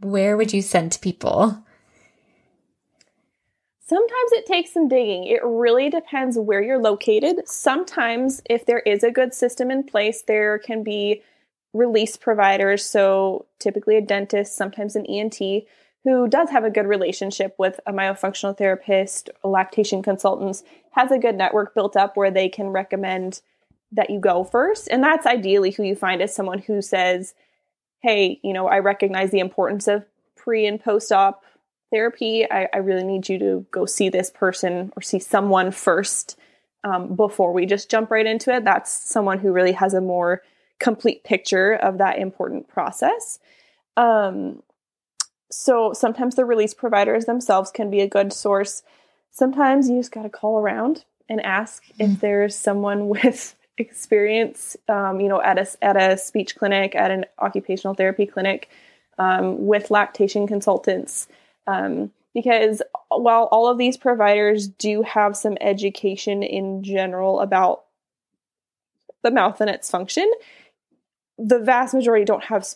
[0.00, 1.62] Where would you send people?
[3.88, 5.28] Sometimes it takes some digging.
[5.28, 7.48] It really depends where you're located.
[7.48, 11.22] Sometimes, if there is a good system in place, there can be
[11.76, 12.84] release providers.
[12.84, 15.38] So, typically a dentist, sometimes an ENT,
[16.04, 20.62] who does have a good relationship with a myofunctional therapist, lactation consultants,
[20.92, 23.40] has a good network built up where they can recommend
[23.92, 24.88] that you go first.
[24.90, 27.34] And that's ideally who you find as someone who says,
[28.02, 30.04] Hey, you know, I recognize the importance of
[30.36, 31.42] pre and post op
[31.90, 32.48] therapy.
[32.48, 36.38] I, I, really need you to go see this person or see someone first
[36.84, 38.64] um, before we just jump right into it.
[38.64, 40.42] That's someone who really has a more
[40.78, 43.38] complete picture of that important process.
[43.96, 44.62] Um,
[45.50, 48.82] so sometimes the release providers themselves can be a good source.
[49.30, 52.12] Sometimes you just got to call around and ask mm-hmm.
[52.12, 57.10] if there's someone with experience, um, you know, at a at a speech clinic, at
[57.10, 58.68] an occupational therapy clinic,
[59.18, 61.28] um, with lactation consultants,
[61.66, 67.84] um, because while all of these providers do have some education in general about
[69.22, 70.30] the mouth and its function,
[71.38, 72.66] the vast majority don't have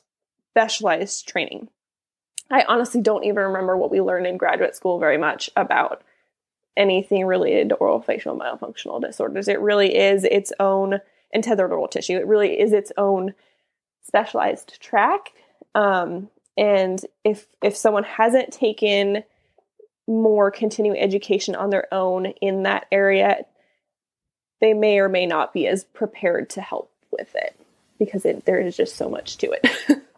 [0.50, 1.68] specialized training.
[2.50, 6.02] I honestly don't even remember what we learned in graduate school very much about
[6.76, 9.48] anything related to oral facial myofunctional disorders.
[9.48, 11.00] It really is its own
[11.32, 12.16] and tethered oral tissue.
[12.16, 13.34] It really is its own
[14.02, 15.32] specialized track.
[15.74, 19.22] Um, and if if someone hasn't taken
[20.08, 23.44] more continuing education on their own in that area,
[24.60, 27.59] they may or may not be as prepared to help with it
[28.00, 30.02] because it, there is just so much to it.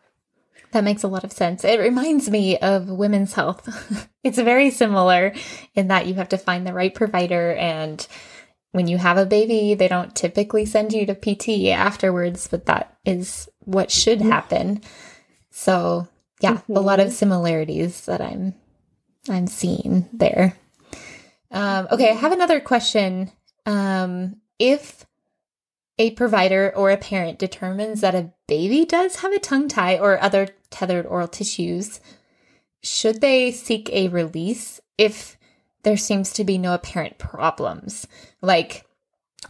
[0.73, 1.65] That makes a lot of sense.
[1.65, 4.09] It reminds me of women's health.
[4.25, 5.35] it's very similar
[5.75, 8.07] in that you have to find the right provider and
[8.73, 12.97] when you have a baby, they don't typically send you to PT afterwards, but that
[13.05, 14.81] is what should happen.
[15.51, 16.09] So,
[16.41, 16.77] yeah, mm-hmm.
[16.77, 17.15] a lot of mm-hmm.
[17.15, 18.55] similarities that I'm
[19.29, 20.57] I'm seeing there.
[21.51, 23.31] Um, okay, I have another question.
[23.67, 25.07] Um, if
[26.03, 30.21] a provider or a parent determines that a baby does have a tongue tie or
[30.21, 32.01] other tethered oral tissues,
[32.83, 35.39] should they seek a release if
[35.85, 38.09] there seems to be no apparent problems.
[38.41, 38.85] Like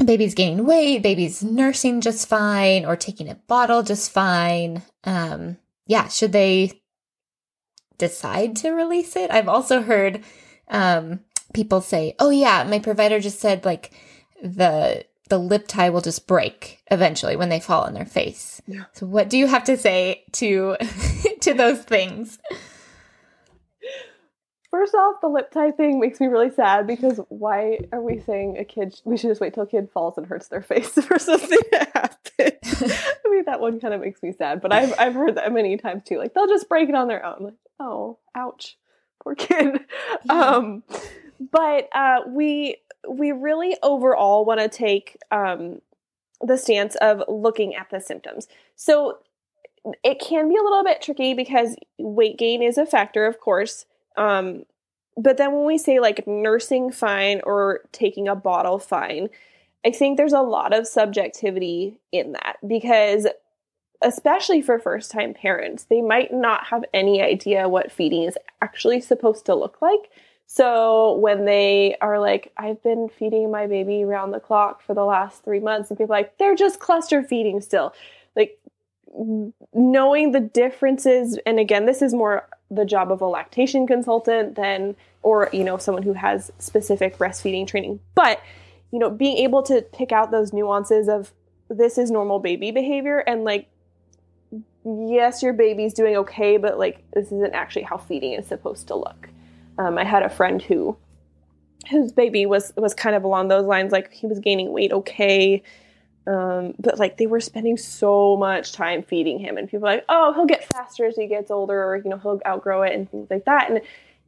[0.04, 4.82] baby's gaining weight, baby's nursing just fine, or taking a bottle just fine.
[5.04, 6.82] Um, yeah, should they
[7.96, 9.30] decide to release it?
[9.30, 10.22] I've also heard
[10.68, 11.20] um,
[11.54, 13.92] people say, "Oh yeah, my provider just said like
[14.42, 18.84] the the lip tie will just break eventually when they fall on their face." Yeah.
[18.92, 20.76] So what do you have to say to
[21.40, 22.38] to those things?
[24.70, 28.58] First off, the lip tie thing makes me really sad because why are we saying
[28.58, 31.18] a kid we should just wait till a kid falls and hurts their face for
[31.18, 32.18] something to happen?
[32.38, 35.78] I mean that one kind of makes me sad, but I've I've heard that many
[35.78, 36.18] times too.
[36.18, 37.36] Like they'll just break it on their own.
[37.40, 38.76] Like, oh, ouch,
[39.22, 39.80] poor kid.
[40.26, 40.40] Yeah.
[40.40, 40.82] Um,
[41.50, 42.76] but uh, we
[43.08, 45.80] we really overall want to take um,
[46.40, 48.48] the stance of looking at the symptoms.
[48.76, 49.18] So
[50.04, 53.86] it can be a little bit tricky because weight gain is a factor, of course.
[54.16, 54.64] Um,
[55.16, 59.28] but then when we say like nursing fine or taking a bottle fine,
[59.84, 63.26] I think there's a lot of subjectivity in that because
[64.02, 69.00] especially for first time parents, they might not have any idea what feeding is actually
[69.00, 70.10] supposed to look like.
[70.54, 75.02] So when they are like, I've been feeding my baby around the clock for the
[75.02, 77.94] last three months, and people like, they're just cluster feeding still.
[78.36, 78.58] Like
[79.72, 84.94] knowing the differences, and again, this is more the job of a lactation consultant than
[85.22, 88.40] or you know someone who has specific breastfeeding training but
[88.90, 91.32] you know being able to pick out those nuances of
[91.68, 93.68] this is normal baby behavior and like
[94.86, 98.94] yes your baby's doing okay but like this isn't actually how feeding is supposed to
[98.94, 99.28] look
[99.78, 100.96] um, i had a friend who
[101.90, 105.62] whose baby was was kind of along those lines like he was gaining weight okay
[106.26, 110.32] um, but like they were spending so much time feeding him, and people like, oh,
[110.32, 113.28] he'll get faster as he gets older, or you know, he'll outgrow it and things
[113.28, 113.70] like that.
[113.70, 113.80] And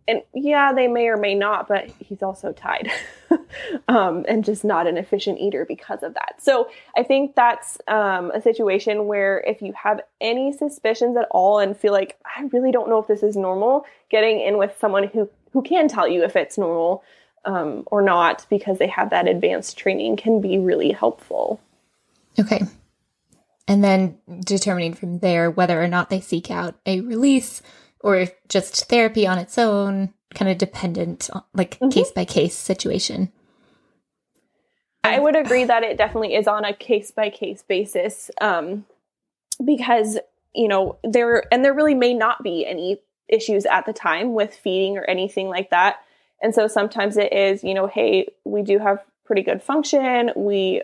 [0.07, 2.91] and yeah, they may or may not, but he's also tied
[3.89, 6.37] um, and just not an efficient eater because of that.
[6.39, 11.59] So I think that's um, a situation where if you have any suspicions at all
[11.59, 15.09] and feel like I really don't know if this is normal, getting in with someone
[15.09, 17.03] who who can tell you if it's normal
[17.45, 21.61] um, or not because they have that advanced training can be really helpful.
[22.39, 22.63] Okay.
[23.67, 27.63] And then determining from there whether or not they seek out a release
[28.05, 33.33] or just therapy on its own, kind of dependent, on, like case by case situation.
[35.03, 38.85] I would agree that it definitely is on a case by case basis um,
[39.65, 40.19] because,
[40.55, 44.55] you know, there, and there really may not be any issues at the time with
[44.55, 45.97] feeding or anything like that.
[46.43, 50.31] And so sometimes it is, you know, hey, we do have pretty good function.
[50.37, 50.83] We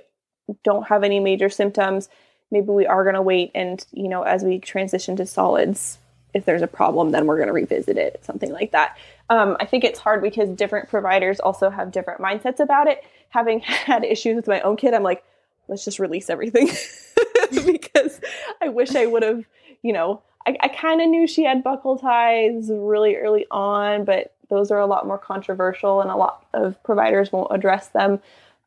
[0.64, 2.08] don't have any major symptoms,
[2.50, 5.98] maybe we are going to wait and, you know, as we transition to solids,
[6.34, 8.96] if there's a problem, then we're going to revisit it, something like that.
[9.28, 13.04] Um, I think it's hard because different providers also have different mindsets about it.
[13.30, 15.24] Having had issues with my own kid, I'm like,
[15.68, 16.66] let's just release everything
[17.66, 18.20] because
[18.60, 19.44] I wish I would have,
[19.82, 24.34] you know, I, I kind of knew she had buccal ties really early on, but
[24.48, 28.20] those are a lot more controversial and a lot of providers won't address them.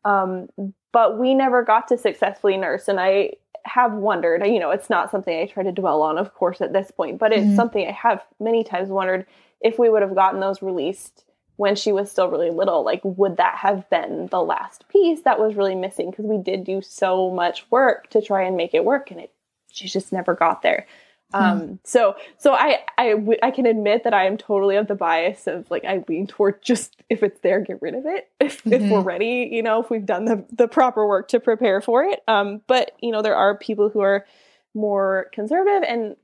[0.05, 0.49] Um,
[0.91, 2.87] but we never got to successfully nurse.
[2.87, 3.33] And I
[3.65, 6.73] have wondered, you know, it's not something I try to dwell on, of course, at
[6.73, 7.55] this point, but it's mm-hmm.
[7.55, 9.25] something I have many times wondered
[9.61, 11.23] if we would have gotten those released
[11.55, 15.39] when she was still really little, like, would that have been the last piece that
[15.39, 16.09] was really missing?
[16.09, 19.31] Because we did do so much work to try and make it work, and it
[19.71, 20.85] she just never got there.
[21.33, 21.73] Um, hmm.
[21.83, 25.69] so so I, I, I can admit that I am totally of the bias of
[25.71, 28.29] like I lean toward just if it's there, get rid of it.
[28.39, 28.73] If, mm-hmm.
[28.73, 29.07] if we're mm-hmm.
[29.07, 32.21] ready, you know, if we've done the the proper work to prepare for it.
[32.27, 34.25] Um, but you know, there are people who are
[34.73, 36.15] more conservative, and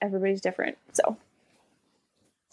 [0.00, 0.76] everybody's different.
[0.92, 1.16] So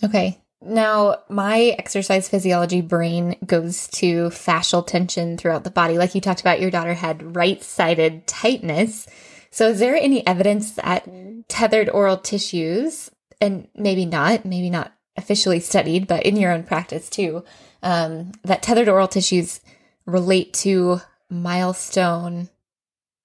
[0.03, 0.39] okay.
[0.61, 5.97] Now, my exercise physiology brain goes to fascial tension throughout the body.
[5.97, 9.07] Like you talked about, your daughter had right sided tightness.
[9.51, 11.07] So, is there any evidence that
[11.47, 13.09] tethered oral tissues,
[13.41, 17.43] and maybe not, maybe not officially studied, but in your own practice too,
[17.83, 19.59] um, that tethered oral tissues
[20.05, 22.49] relate to milestone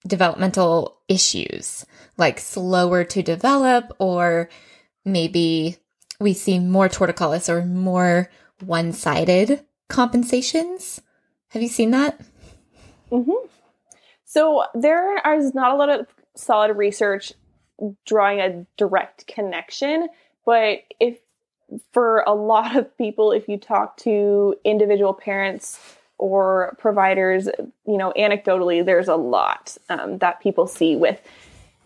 [0.07, 4.49] developmental issues, like slower to develop, or
[5.05, 5.77] maybe
[6.20, 11.01] we see more torticollis or more one sided compensations.
[11.49, 12.20] Have you seen that?
[13.11, 13.47] Mm-hmm.
[14.25, 16.07] So there is not a lot of
[16.37, 17.32] solid research
[18.07, 20.09] drawing a direct connection,
[20.47, 21.18] but if
[21.93, 27.49] for a lot of people, if you talk to individual parents or providers,
[27.87, 31.20] you know, anecdotally, there's a lot um, that people see with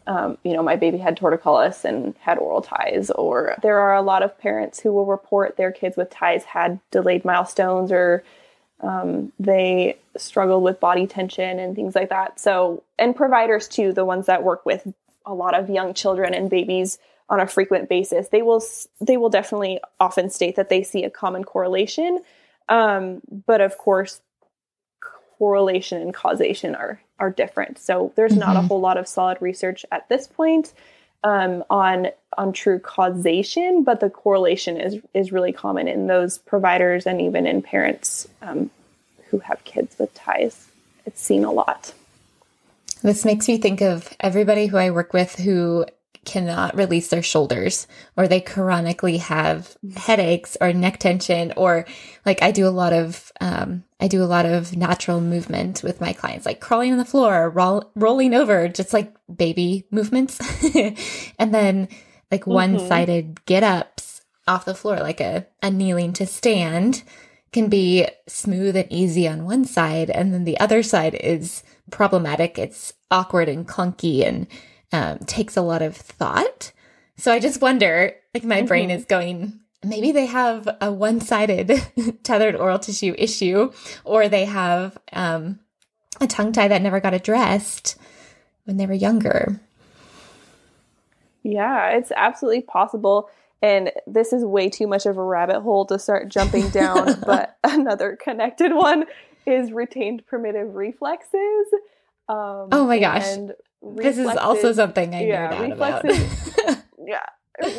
[0.08, 4.00] um, you know, my baby had torticollis and had oral ties, or there are a
[4.00, 8.24] lot of parents who will report their kids with ties had delayed milestones or
[8.80, 12.38] um, they struggled with body tension and things like that.
[12.38, 14.86] So, and providers too, the ones that work with
[15.26, 16.98] a lot of young children and babies
[17.28, 18.62] on a frequent basis, they will
[19.00, 22.20] they will definitely often state that they see a common correlation.
[22.68, 24.20] Um, but of course,
[25.38, 27.78] correlation and causation are are different.
[27.78, 28.40] So there's mm-hmm.
[28.40, 28.68] not a mm-hmm.
[28.68, 30.72] whole lot of solid research at this point
[31.24, 37.06] um, on on true causation, but the correlation is is really common in those providers
[37.06, 38.70] and even in parents um,
[39.30, 40.68] who have kids with ties.
[41.06, 41.92] It's seen a lot.
[43.02, 45.86] This makes me think of everybody who I work with who
[46.28, 51.86] cannot release their shoulders or they chronically have headaches or neck tension or
[52.26, 56.00] like I do a lot of um, I do a lot of natural movement with
[56.00, 60.38] my clients like crawling on the floor roll, rolling over just like baby movements.
[61.38, 61.88] And then
[62.30, 62.52] like mm-hmm.
[62.52, 67.02] one-sided get ups off the floor like a, a kneeling to stand
[67.52, 70.10] can be smooth and easy on one side.
[70.10, 72.58] And then the other side is problematic.
[72.58, 74.46] It's awkward and clunky and
[74.92, 76.72] um, takes a lot of thought.
[77.16, 78.66] So I just wonder, like my mm-hmm.
[78.66, 81.72] brain is going, maybe they have a one-sided
[82.22, 83.72] tethered oral tissue issue,
[84.04, 85.58] or they have um,
[86.20, 87.96] a tongue tie that never got addressed
[88.64, 89.60] when they were younger.
[91.42, 93.30] Yeah, it's absolutely possible.
[93.60, 97.20] And this is way too much of a rabbit hole to start jumping down.
[97.26, 99.06] but another connected one
[99.46, 101.66] is retained primitive reflexes.
[102.28, 103.24] Um, oh my gosh
[103.82, 106.78] this is also something I yeah, nerd reflexes, about.
[107.06, 107.26] yeah.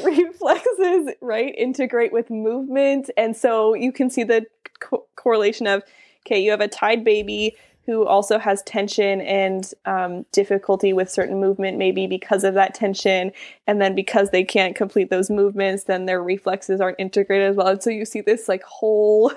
[0.04, 4.46] reflexes right integrate with movement and so you can see the
[4.80, 5.84] co- correlation of
[6.26, 11.40] okay you have a tied baby who also has tension and um, difficulty with certain
[11.40, 13.32] movement maybe because of that tension
[13.68, 17.68] and then because they can't complete those movements then their reflexes aren't integrated as well
[17.68, 19.32] and so you see this like whole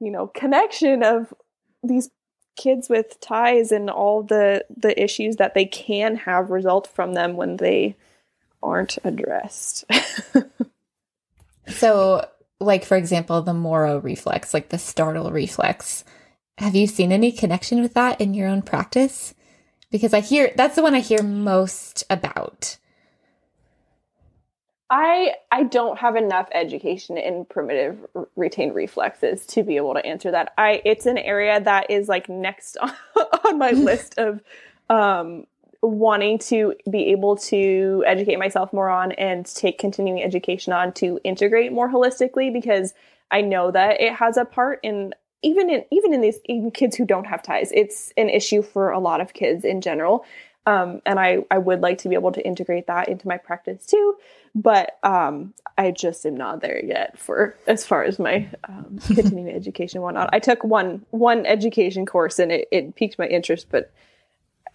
[0.00, 1.32] you know connection of
[1.82, 2.10] these
[2.56, 7.36] kids with ties and all the the issues that they can have result from them
[7.36, 7.96] when they
[8.62, 9.84] aren't addressed.
[11.66, 12.26] so,
[12.58, 16.04] like for example, the Moro reflex, like the startle reflex.
[16.58, 19.34] Have you seen any connection with that in your own practice?
[19.90, 22.76] Because I hear that's the one I hear most about.
[24.90, 27.96] I I don't have enough education in primitive
[28.34, 30.52] retained reflexes to be able to answer that.
[30.58, 32.92] I it's an area that is like next on,
[33.46, 34.42] on my list of
[34.90, 35.46] um,
[35.80, 41.20] wanting to be able to educate myself more on and take continuing education on to
[41.22, 42.92] integrate more holistically because
[43.30, 46.96] I know that it has a part in even in even in these even kids
[46.96, 47.70] who don't have ties.
[47.72, 50.24] It's an issue for a lot of kids in general.
[50.66, 53.86] Um, and I, I would like to be able to integrate that into my practice
[53.86, 54.16] too
[54.54, 59.54] but um, I just am not there yet for as far as my um, continuing
[59.54, 60.30] education and whatnot.
[60.32, 63.92] I took one one education course and it, it piqued my interest, but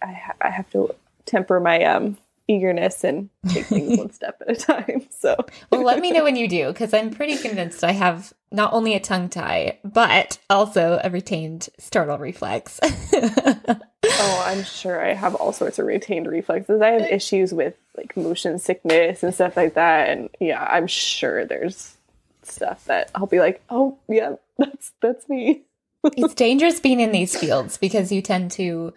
[0.02, 0.94] I, ha- I have to
[1.26, 2.16] temper my um,
[2.48, 5.06] eagerness and take things one step at a time.
[5.10, 5.36] So,
[5.70, 8.94] well, let me know when you do because I'm pretty convinced I have not only
[8.94, 12.80] a tongue tie but also a retained startle reflex.
[14.18, 16.80] oh, I'm sure I have all sorts of retained reflexes.
[16.80, 21.44] I have issues with like motion sickness and stuff like that, and yeah, I'm sure
[21.44, 21.96] there's
[22.42, 25.62] stuff that I'll be like, oh yeah, that's that's me.
[26.04, 28.92] it's dangerous being in these fields because you tend to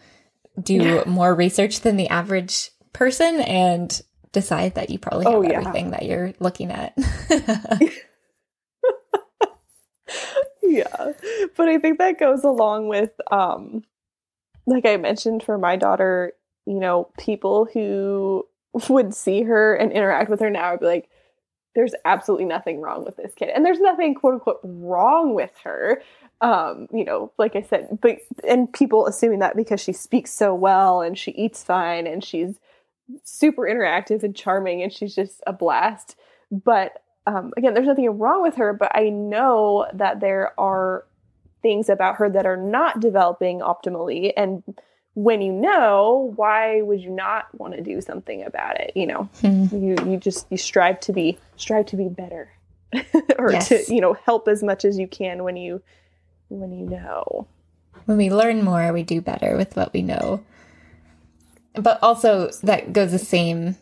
[0.62, 1.04] do yeah.
[1.06, 4.02] more research than the average person and
[4.32, 5.60] decide that you probably have oh, yeah.
[5.60, 6.94] everything that you're looking at.
[10.62, 11.14] yeah.
[11.56, 13.84] But I think that goes along with um
[14.70, 16.34] like I mentioned for my daughter,
[16.66, 18.48] you know, people who
[18.90, 21.10] would see her and interact with her now would be like,
[21.76, 23.50] there's absolutely nothing wrong with this kid.
[23.50, 26.02] And there's nothing quote unquote wrong with her.
[26.42, 30.54] Um, you know, like I said, but and people assuming that because she speaks so
[30.54, 32.60] well and she eats fine and she's
[33.24, 36.16] super interactive and charming and she's just a blast.
[36.52, 41.06] But um, again, there's nothing wrong with her, but I know that there are
[41.62, 44.32] things about her that are not developing optimally.
[44.36, 44.64] And
[45.14, 48.92] when you know, why would you not want to do something about it?
[48.96, 49.84] You know, mm-hmm.
[49.84, 52.50] you you just you strive to be strive to be better,
[53.38, 53.70] or yes.
[53.70, 55.82] to you know help as much as you can when you
[56.50, 57.48] when you know.
[58.06, 60.44] When we learn more, we do better with what we know
[61.74, 63.76] but also that goes the same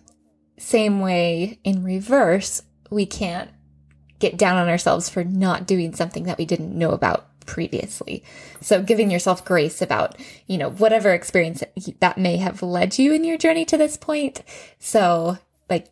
[0.58, 3.52] same way in reverse we can't
[4.20, 8.24] get down on ourselves for not doing something that we didn't know about previously.
[8.62, 11.64] So giving yourself grace about, you know, whatever experience
[12.00, 14.44] that may have led you in your journey to this point.
[14.78, 15.40] So
[15.70, 15.88] like,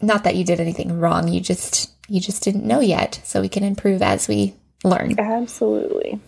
[0.00, 1.28] not that you did anything wrong.
[1.28, 3.20] You just, you just didn't know yet.
[3.24, 5.18] So we can improve as we learn.
[5.18, 6.18] Absolutely.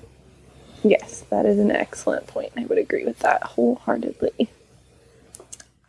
[0.82, 2.52] Yes, that is an excellent point.
[2.58, 4.50] I would agree with that wholeheartedly.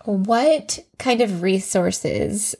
[0.05, 2.55] What kind of resources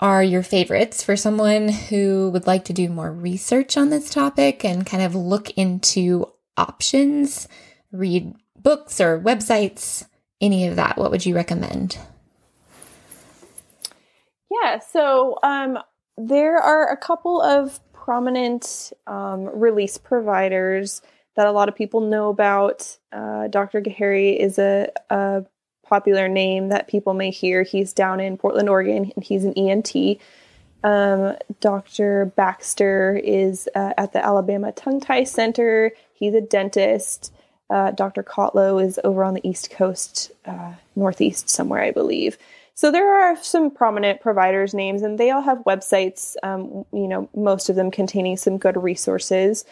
[0.00, 4.64] are your favorites for someone who would like to do more research on this topic
[4.64, 6.26] and kind of look into
[6.56, 7.48] options,
[7.92, 10.06] read books or websites,
[10.40, 10.96] any of that?
[10.96, 11.98] What would you recommend?
[14.50, 15.78] Yeah, so um,
[16.16, 21.02] there are a couple of prominent um, release providers
[21.36, 22.96] that a lot of people know about.
[23.12, 23.80] Uh, Dr.
[23.80, 25.44] Ghaheri is a, a,
[25.94, 27.62] popular name that people may hear.
[27.62, 30.18] He's down in Portland, Oregon, and he's an ENT.
[30.82, 32.32] Um, Dr.
[32.34, 35.92] Baxter is uh, at the Alabama Tongue Tie Center.
[36.12, 37.32] He's a dentist.
[37.70, 38.24] Uh, Dr.
[38.24, 42.38] Kotlow is over on the East Coast, uh, Northeast somewhere, I believe.
[42.74, 46.34] So there are some prominent providers' names, and they all have websites.
[46.42, 49.64] Um, you know, most of them containing some good resources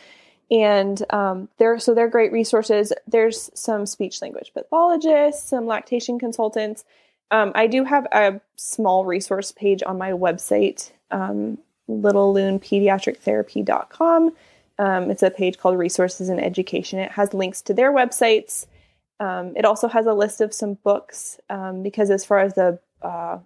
[0.51, 2.93] and um, they're so they're great resources.
[3.07, 6.85] There's some speech language pathologists, some lactation consultants.
[7.31, 11.57] Um, I do have a small resource page on my website, um,
[11.89, 14.33] littleloonpediatrictherapy.com.
[14.79, 16.99] Um, it's a page called Resources and Education.
[16.99, 18.67] It has links to their websites.
[19.21, 22.81] Um, it also has a list of some books um, because, as far as the
[23.01, 23.39] uh,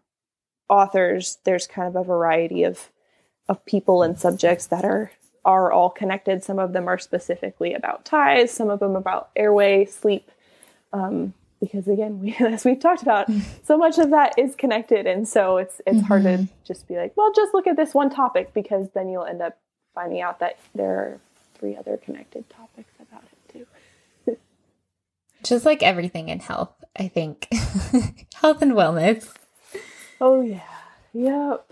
[0.69, 2.91] authors, there's kind of a variety of
[3.49, 5.13] of people and subjects that are
[5.47, 6.43] are all connected.
[6.43, 10.31] Some of them are specifically about ties, some of them about airway, sleep.
[10.93, 13.31] Um, because again, we, as we've talked about,
[13.65, 16.07] so much of that is connected, and so it's it's mm-hmm.
[16.07, 16.45] hard to mm-hmm.
[16.65, 19.57] just be like, well, just look at this one topic, because then you'll end up
[19.95, 21.21] finding out that there are
[21.55, 23.53] three other connected topics about it
[24.27, 24.37] too.
[25.43, 27.49] just like everything in health, I think,
[28.35, 29.33] health and wellness.
[30.21, 30.61] Oh yeah,
[31.15, 31.71] yep.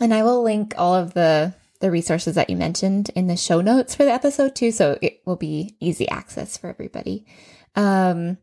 [0.00, 3.60] And I will link all of the the resources that you mentioned in the show
[3.60, 7.24] notes for the episode too, so it will be easy access for everybody.
[7.76, 8.38] Um,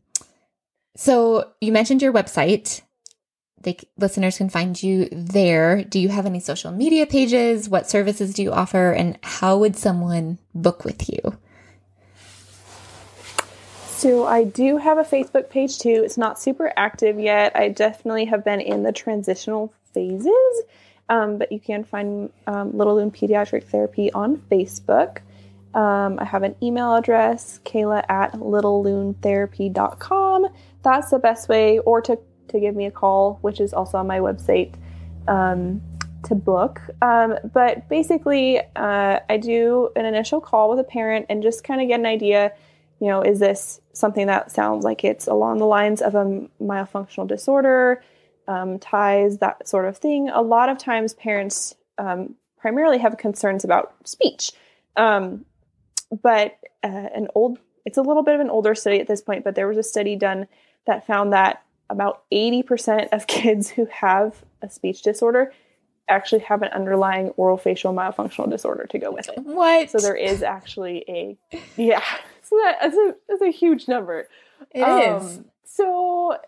[0.96, 2.82] so you mentioned your website.
[3.60, 5.82] They listeners can find you there.
[5.82, 7.68] Do you have any social media pages?
[7.68, 11.36] What services do you offer, and how would someone book with you?
[13.88, 16.02] So I do have a Facebook page too.
[16.04, 17.56] It's not super active yet.
[17.56, 20.62] I definitely have been in the transitional phases.
[21.08, 25.20] Um, but you can find um, Little Loon Pediatric Therapy on Facebook.
[25.74, 30.46] Um, I have an email address, Kayla at littleloontherapy.com.
[30.82, 34.06] That's the best way, or to, to give me a call, which is also on
[34.06, 34.74] my website
[35.28, 35.80] um,
[36.24, 36.80] to book.
[37.02, 41.80] Um, but basically, uh, I do an initial call with a parent and just kind
[41.80, 42.52] of get an idea
[43.00, 46.24] you know, is this something that sounds like it's along the lines of a
[46.60, 48.02] myofunctional disorder?
[48.48, 50.28] Um, ties, that sort of thing.
[50.28, 54.52] A lot of times, parents um, primarily have concerns about speech.
[54.96, 55.44] Um,
[56.22, 59.44] but uh, an old, it's a little bit of an older study at this point,
[59.44, 60.46] but there was a study done
[60.86, 65.52] that found that about 80% of kids who have a speech disorder
[66.08, 69.38] actually have an underlying orofacial myofunctional disorder to go with it.
[69.38, 69.90] What?
[69.90, 71.36] So there is actually a,
[71.76, 72.02] yeah,
[72.42, 74.28] so that's a, that's a huge number.
[74.72, 75.40] It um, is.
[75.64, 76.38] So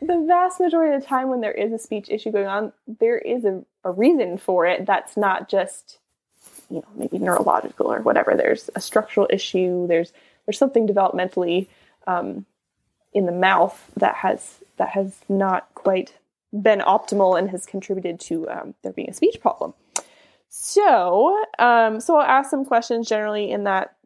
[0.00, 3.18] the vast majority of the time when there is a speech issue going on, there
[3.18, 5.98] is a, a reason for it that's not just,
[6.68, 8.34] you know, maybe neurological or whatever.
[8.34, 9.86] There's a structural issue.
[9.86, 10.12] There's
[10.44, 11.68] there's something developmentally
[12.06, 12.46] um,
[13.12, 16.12] in the mouth that has that has not quite
[16.52, 19.74] been optimal and has contributed to um, there being a speech problem.
[20.48, 23.96] So, um, so I'll ask some questions generally in that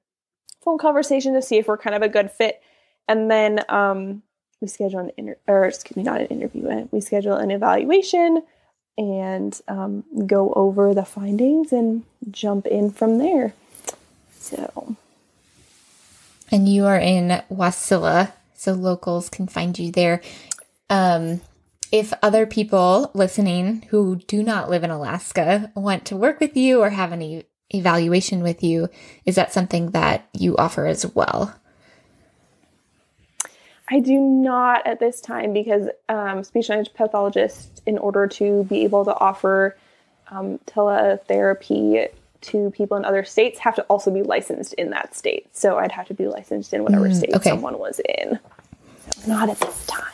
[0.62, 2.62] phone conversation to see if we're kind of a good fit,
[3.09, 4.22] and then um,
[4.61, 6.88] we schedule an inter- or excuse me, not an interview.
[6.90, 8.42] We schedule an evaluation
[8.98, 13.54] and um, go over the findings and jump in from there.
[14.38, 14.96] So,
[16.50, 20.20] and you are in Wasilla, so locals can find you there.
[20.88, 21.40] Um,
[21.92, 26.80] if other people listening who do not live in Alaska want to work with you
[26.80, 28.88] or have any evaluation with you,
[29.24, 31.54] is that something that you offer as well?
[33.91, 38.84] I do not at this time because um, speech language pathologists, in order to be
[38.84, 39.76] able to offer
[40.28, 42.09] um, teletherapy
[42.43, 45.55] to people in other states, have to also be licensed in that state.
[45.57, 47.51] So I'd have to be licensed in whatever mm, state okay.
[47.51, 48.38] someone was in.
[49.16, 50.07] So not at this time.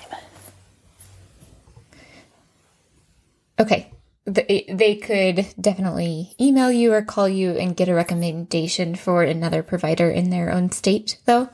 [3.59, 3.91] Okay.
[4.25, 10.11] they could definitely email you or call you and get a recommendation for another provider
[10.11, 11.51] in their own state, though.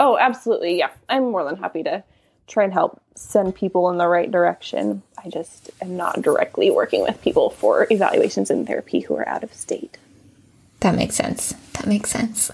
[0.00, 0.78] Oh, absolutely.
[0.78, 0.90] Yeah.
[1.08, 2.02] I'm more than happy to
[2.46, 5.02] try and help send people in the right direction.
[5.22, 9.44] I just am not directly working with people for evaluations and therapy who are out
[9.44, 9.96] of state.
[10.80, 11.54] That makes sense.
[11.74, 12.50] That makes sense.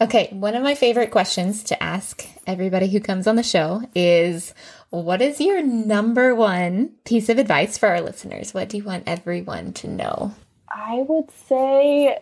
[0.00, 4.52] Okay, one of my favorite questions to ask everybody who comes on the show is
[4.90, 8.54] what is your number one piece of advice for our listeners?
[8.54, 10.34] What do you want everyone to know?
[10.68, 12.18] I would say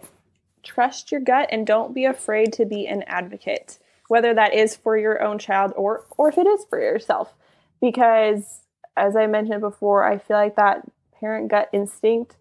[0.63, 3.79] trust your gut and don't be afraid to be an advocate,
[4.13, 7.33] whether that is for your own child or or if it is for yourself.
[7.81, 8.61] Because
[8.95, 10.83] as I mentioned before, I feel like that
[11.19, 12.37] parent gut instinct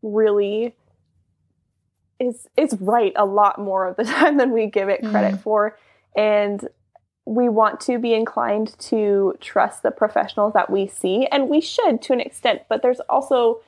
[0.00, 0.74] really
[2.18, 5.42] is is right a lot more of the time than we give it credit mm.
[5.42, 5.76] for
[6.16, 6.66] and
[7.26, 12.00] we want to be inclined to trust the professionals that we see and we should
[12.00, 13.60] to an extent but there's also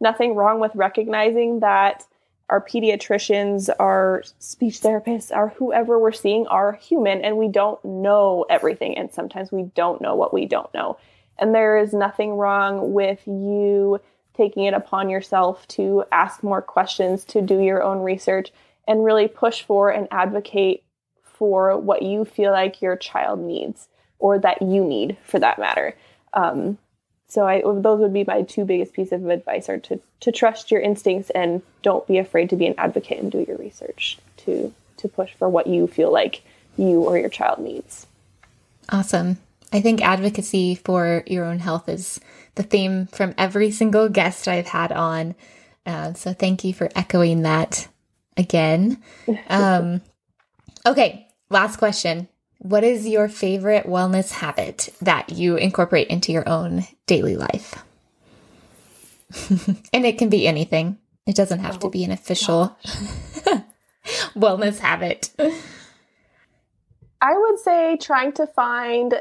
[0.00, 2.04] nothing wrong with recognizing that
[2.50, 8.44] our pediatricians our speech therapists our whoever we're seeing are human and we don't know
[8.50, 10.96] everything and sometimes we don't know what we don't know
[11.38, 14.00] and there is nothing wrong with you
[14.36, 18.52] taking it upon yourself to ask more questions, to do your own research,
[18.86, 20.82] and really push for and advocate
[21.22, 23.88] for what you feel like your child needs
[24.18, 25.96] or that you need for that matter.
[26.32, 26.78] Um,
[27.34, 30.70] so I, those would be my two biggest pieces of advice are to, to trust
[30.70, 34.72] your instincts and don't be afraid to be an advocate and do your research to,
[34.98, 36.42] to push for what you feel like
[36.76, 38.06] you or your child needs.
[38.88, 39.38] Awesome.
[39.72, 42.20] I think advocacy for your own health is
[42.54, 45.34] the theme from every single guest I've had on.
[45.84, 47.88] Uh, so thank you for echoing that
[48.36, 49.02] again.
[49.48, 50.02] Um,
[50.86, 52.28] okay, last question.
[52.64, 57.84] What is your favorite wellness habit that you incorporate into your own daily life?
[59.92, 60.96] and it can be anything.
[61.26, 62.74] It doesn't have to be an official
[64.34, 65.30] wellness habit.
[67.20, 69.20] I would say trying to find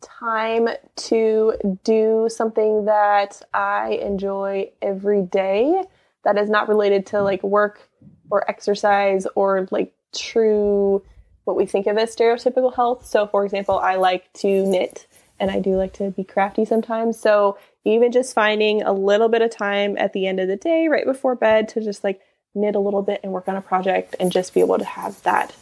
[0.00, 5.84] time to do something that I enjoy every day
[6.24, 7.88] that is not related to like work
[8.28, 11.04] or exercise or like true
[11.46, 13.06] what we think of as stereotypical health.
[13.06, 15.06] So, for example, I like to knit
[15.38, 17.18] and I do like to be crafty sometimes.
[17.18, 20.88] So, even just finding a little bit of time at the end of the day,
[20.88, 22.20] right before bed, to just like
[22.54, 25.22] knit a little bit and work on a project and just be able to have
[25.22, 25.54] that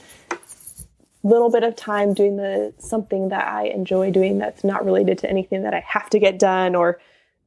[1.23, 5.31] little bit of time doing the something that I enjoy doing that's not related to
[5.31, 6.99] anything that I have to get done or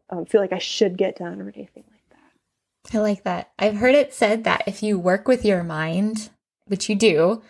[0.09, 2.97] um, feel like I should get done or anything like that.
[2.97, 3.51] I like that.
[3.57, 6.29] I've heard it said that if you work with your mind,
[6.65, 7.41] which you do,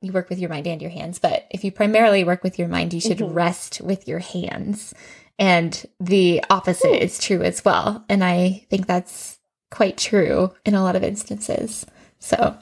[0.00, 2.68] you work with your mind and your hands, but if you primarily work with your
[2.68, 3.34] mind, you should mm-hmm.
[3.34, 4.94] rest with your hands.
[5.38, 7.04] And the opposite Ooh.
[7.04, 8.04] is true as well.
[8.08, 9.38] And I think that's
[9.70, 11.86] quite true in a lot of instances.
[12.18, 12.56] So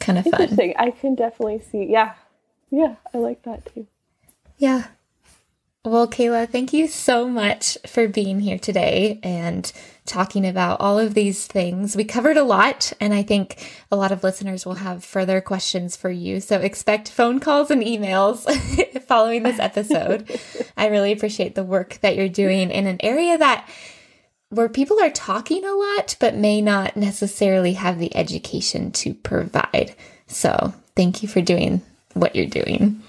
[0.00, 0.58] kind of fun.
[0.78, 1.86] I can definitely see.
[1.90, 2.14] Yeah,
[2.70, 3.86] yeah, I like that too.
[4.58, 4.88] Yeah.
[5.84, 9.70] Well, Kayla, thank you so much for being here today and
[10.06, 11.96] talking about all of these things.
[11.96, 15.96] We covered a lot, and I think a lot of listeners will have further questions
[15.96, 16.40] for you.
[16.40, 18.44] So expect phone calls and emails
[19.06, 20.38] following this episode.
[20.76, 23.68] I really appreciate the work that you're doing in an area that
[24.50, 29.94] where people are talking a lot, but may not necessarily have the education to provide.
[30.26, 31.82] So thank you for doing
[32.12, 33.02] what you're doing.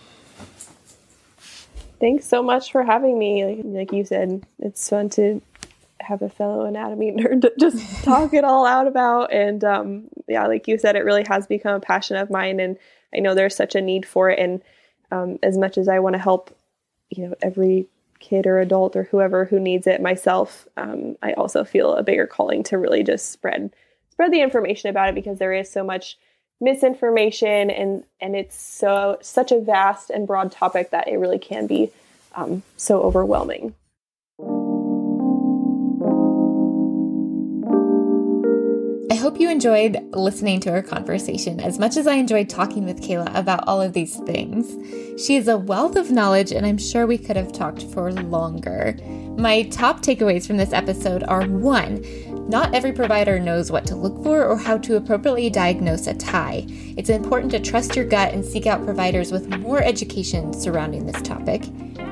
[1.99, 3.45] Thanks so much for having me.
[3.45, 5.41] Like, like you said, it's fun to
[6.01, 9.33] have a fellow anatomy nerd to just talk it all out about.
[9.33, 12.59] And um, yeah, like you said, it really has become a passion of mine.
[12.59, 12.77] And
[13.13, 14.39] I know there's such a need for it.
[14.39, 14.61] And
[15.11, 16.55] um, as much as I want to help,
[17.09, 17.87] you know, every
[18.19, 22.27] kid or adult or whoever who needs it myself, um, I also feel a bigger
[22.27, 23.73] calling to really just spread
[24.09, 26.17] spread the information about it because there is so much
[26.61, 31.67] misinformation and and it's so such a vast and broad topic that it really can
[31.67, 31.91] be
[32.33, 33.75] um, so overwhelming.
[39.36, 43.38] Hope you enjoyed listening to our conversation as much as I enjoyed talking with Kayla
[43.38, 44.77] about all of these things.
[45.21, 48.95] She is a wealth of knowledge, and I'm sure we could have talked for longer.
[49.38, 52.01] My top takeaways from this episode are one,
[52.47, 56.63] not every provider knows what to look for or how to appropriately diagnose a tie.
[56.95, 61.21] It's important to trust your gut and seek out providers with more education surrounding this
[61.23, 61.63] topic.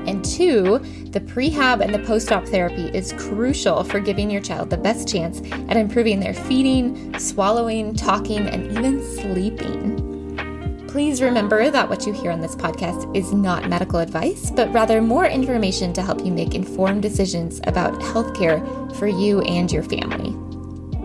[0.06, 0.78] And two,
[1.10, 5.08] the prehab and the post op therapy is crucial for giving your child the best
[5.08, 10.14] chance at improving their feeding, swallowing, talking, and even sleeping.
[10.94, 15.02] Please remember that what you hear on this podcast is not medical advice, but rather
[15.02, 18.62] more information to help you make informed decisions about healthcare
[18.94, 20.32] for you and your family.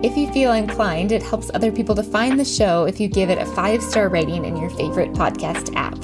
[0.07, 3.29] If you feel inclined, it helps other people to find the show if you give
[3.29, 5.97] it a five star rating in your favorite podcast app.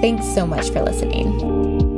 [0.00, 1.89] Thanks so much for listening.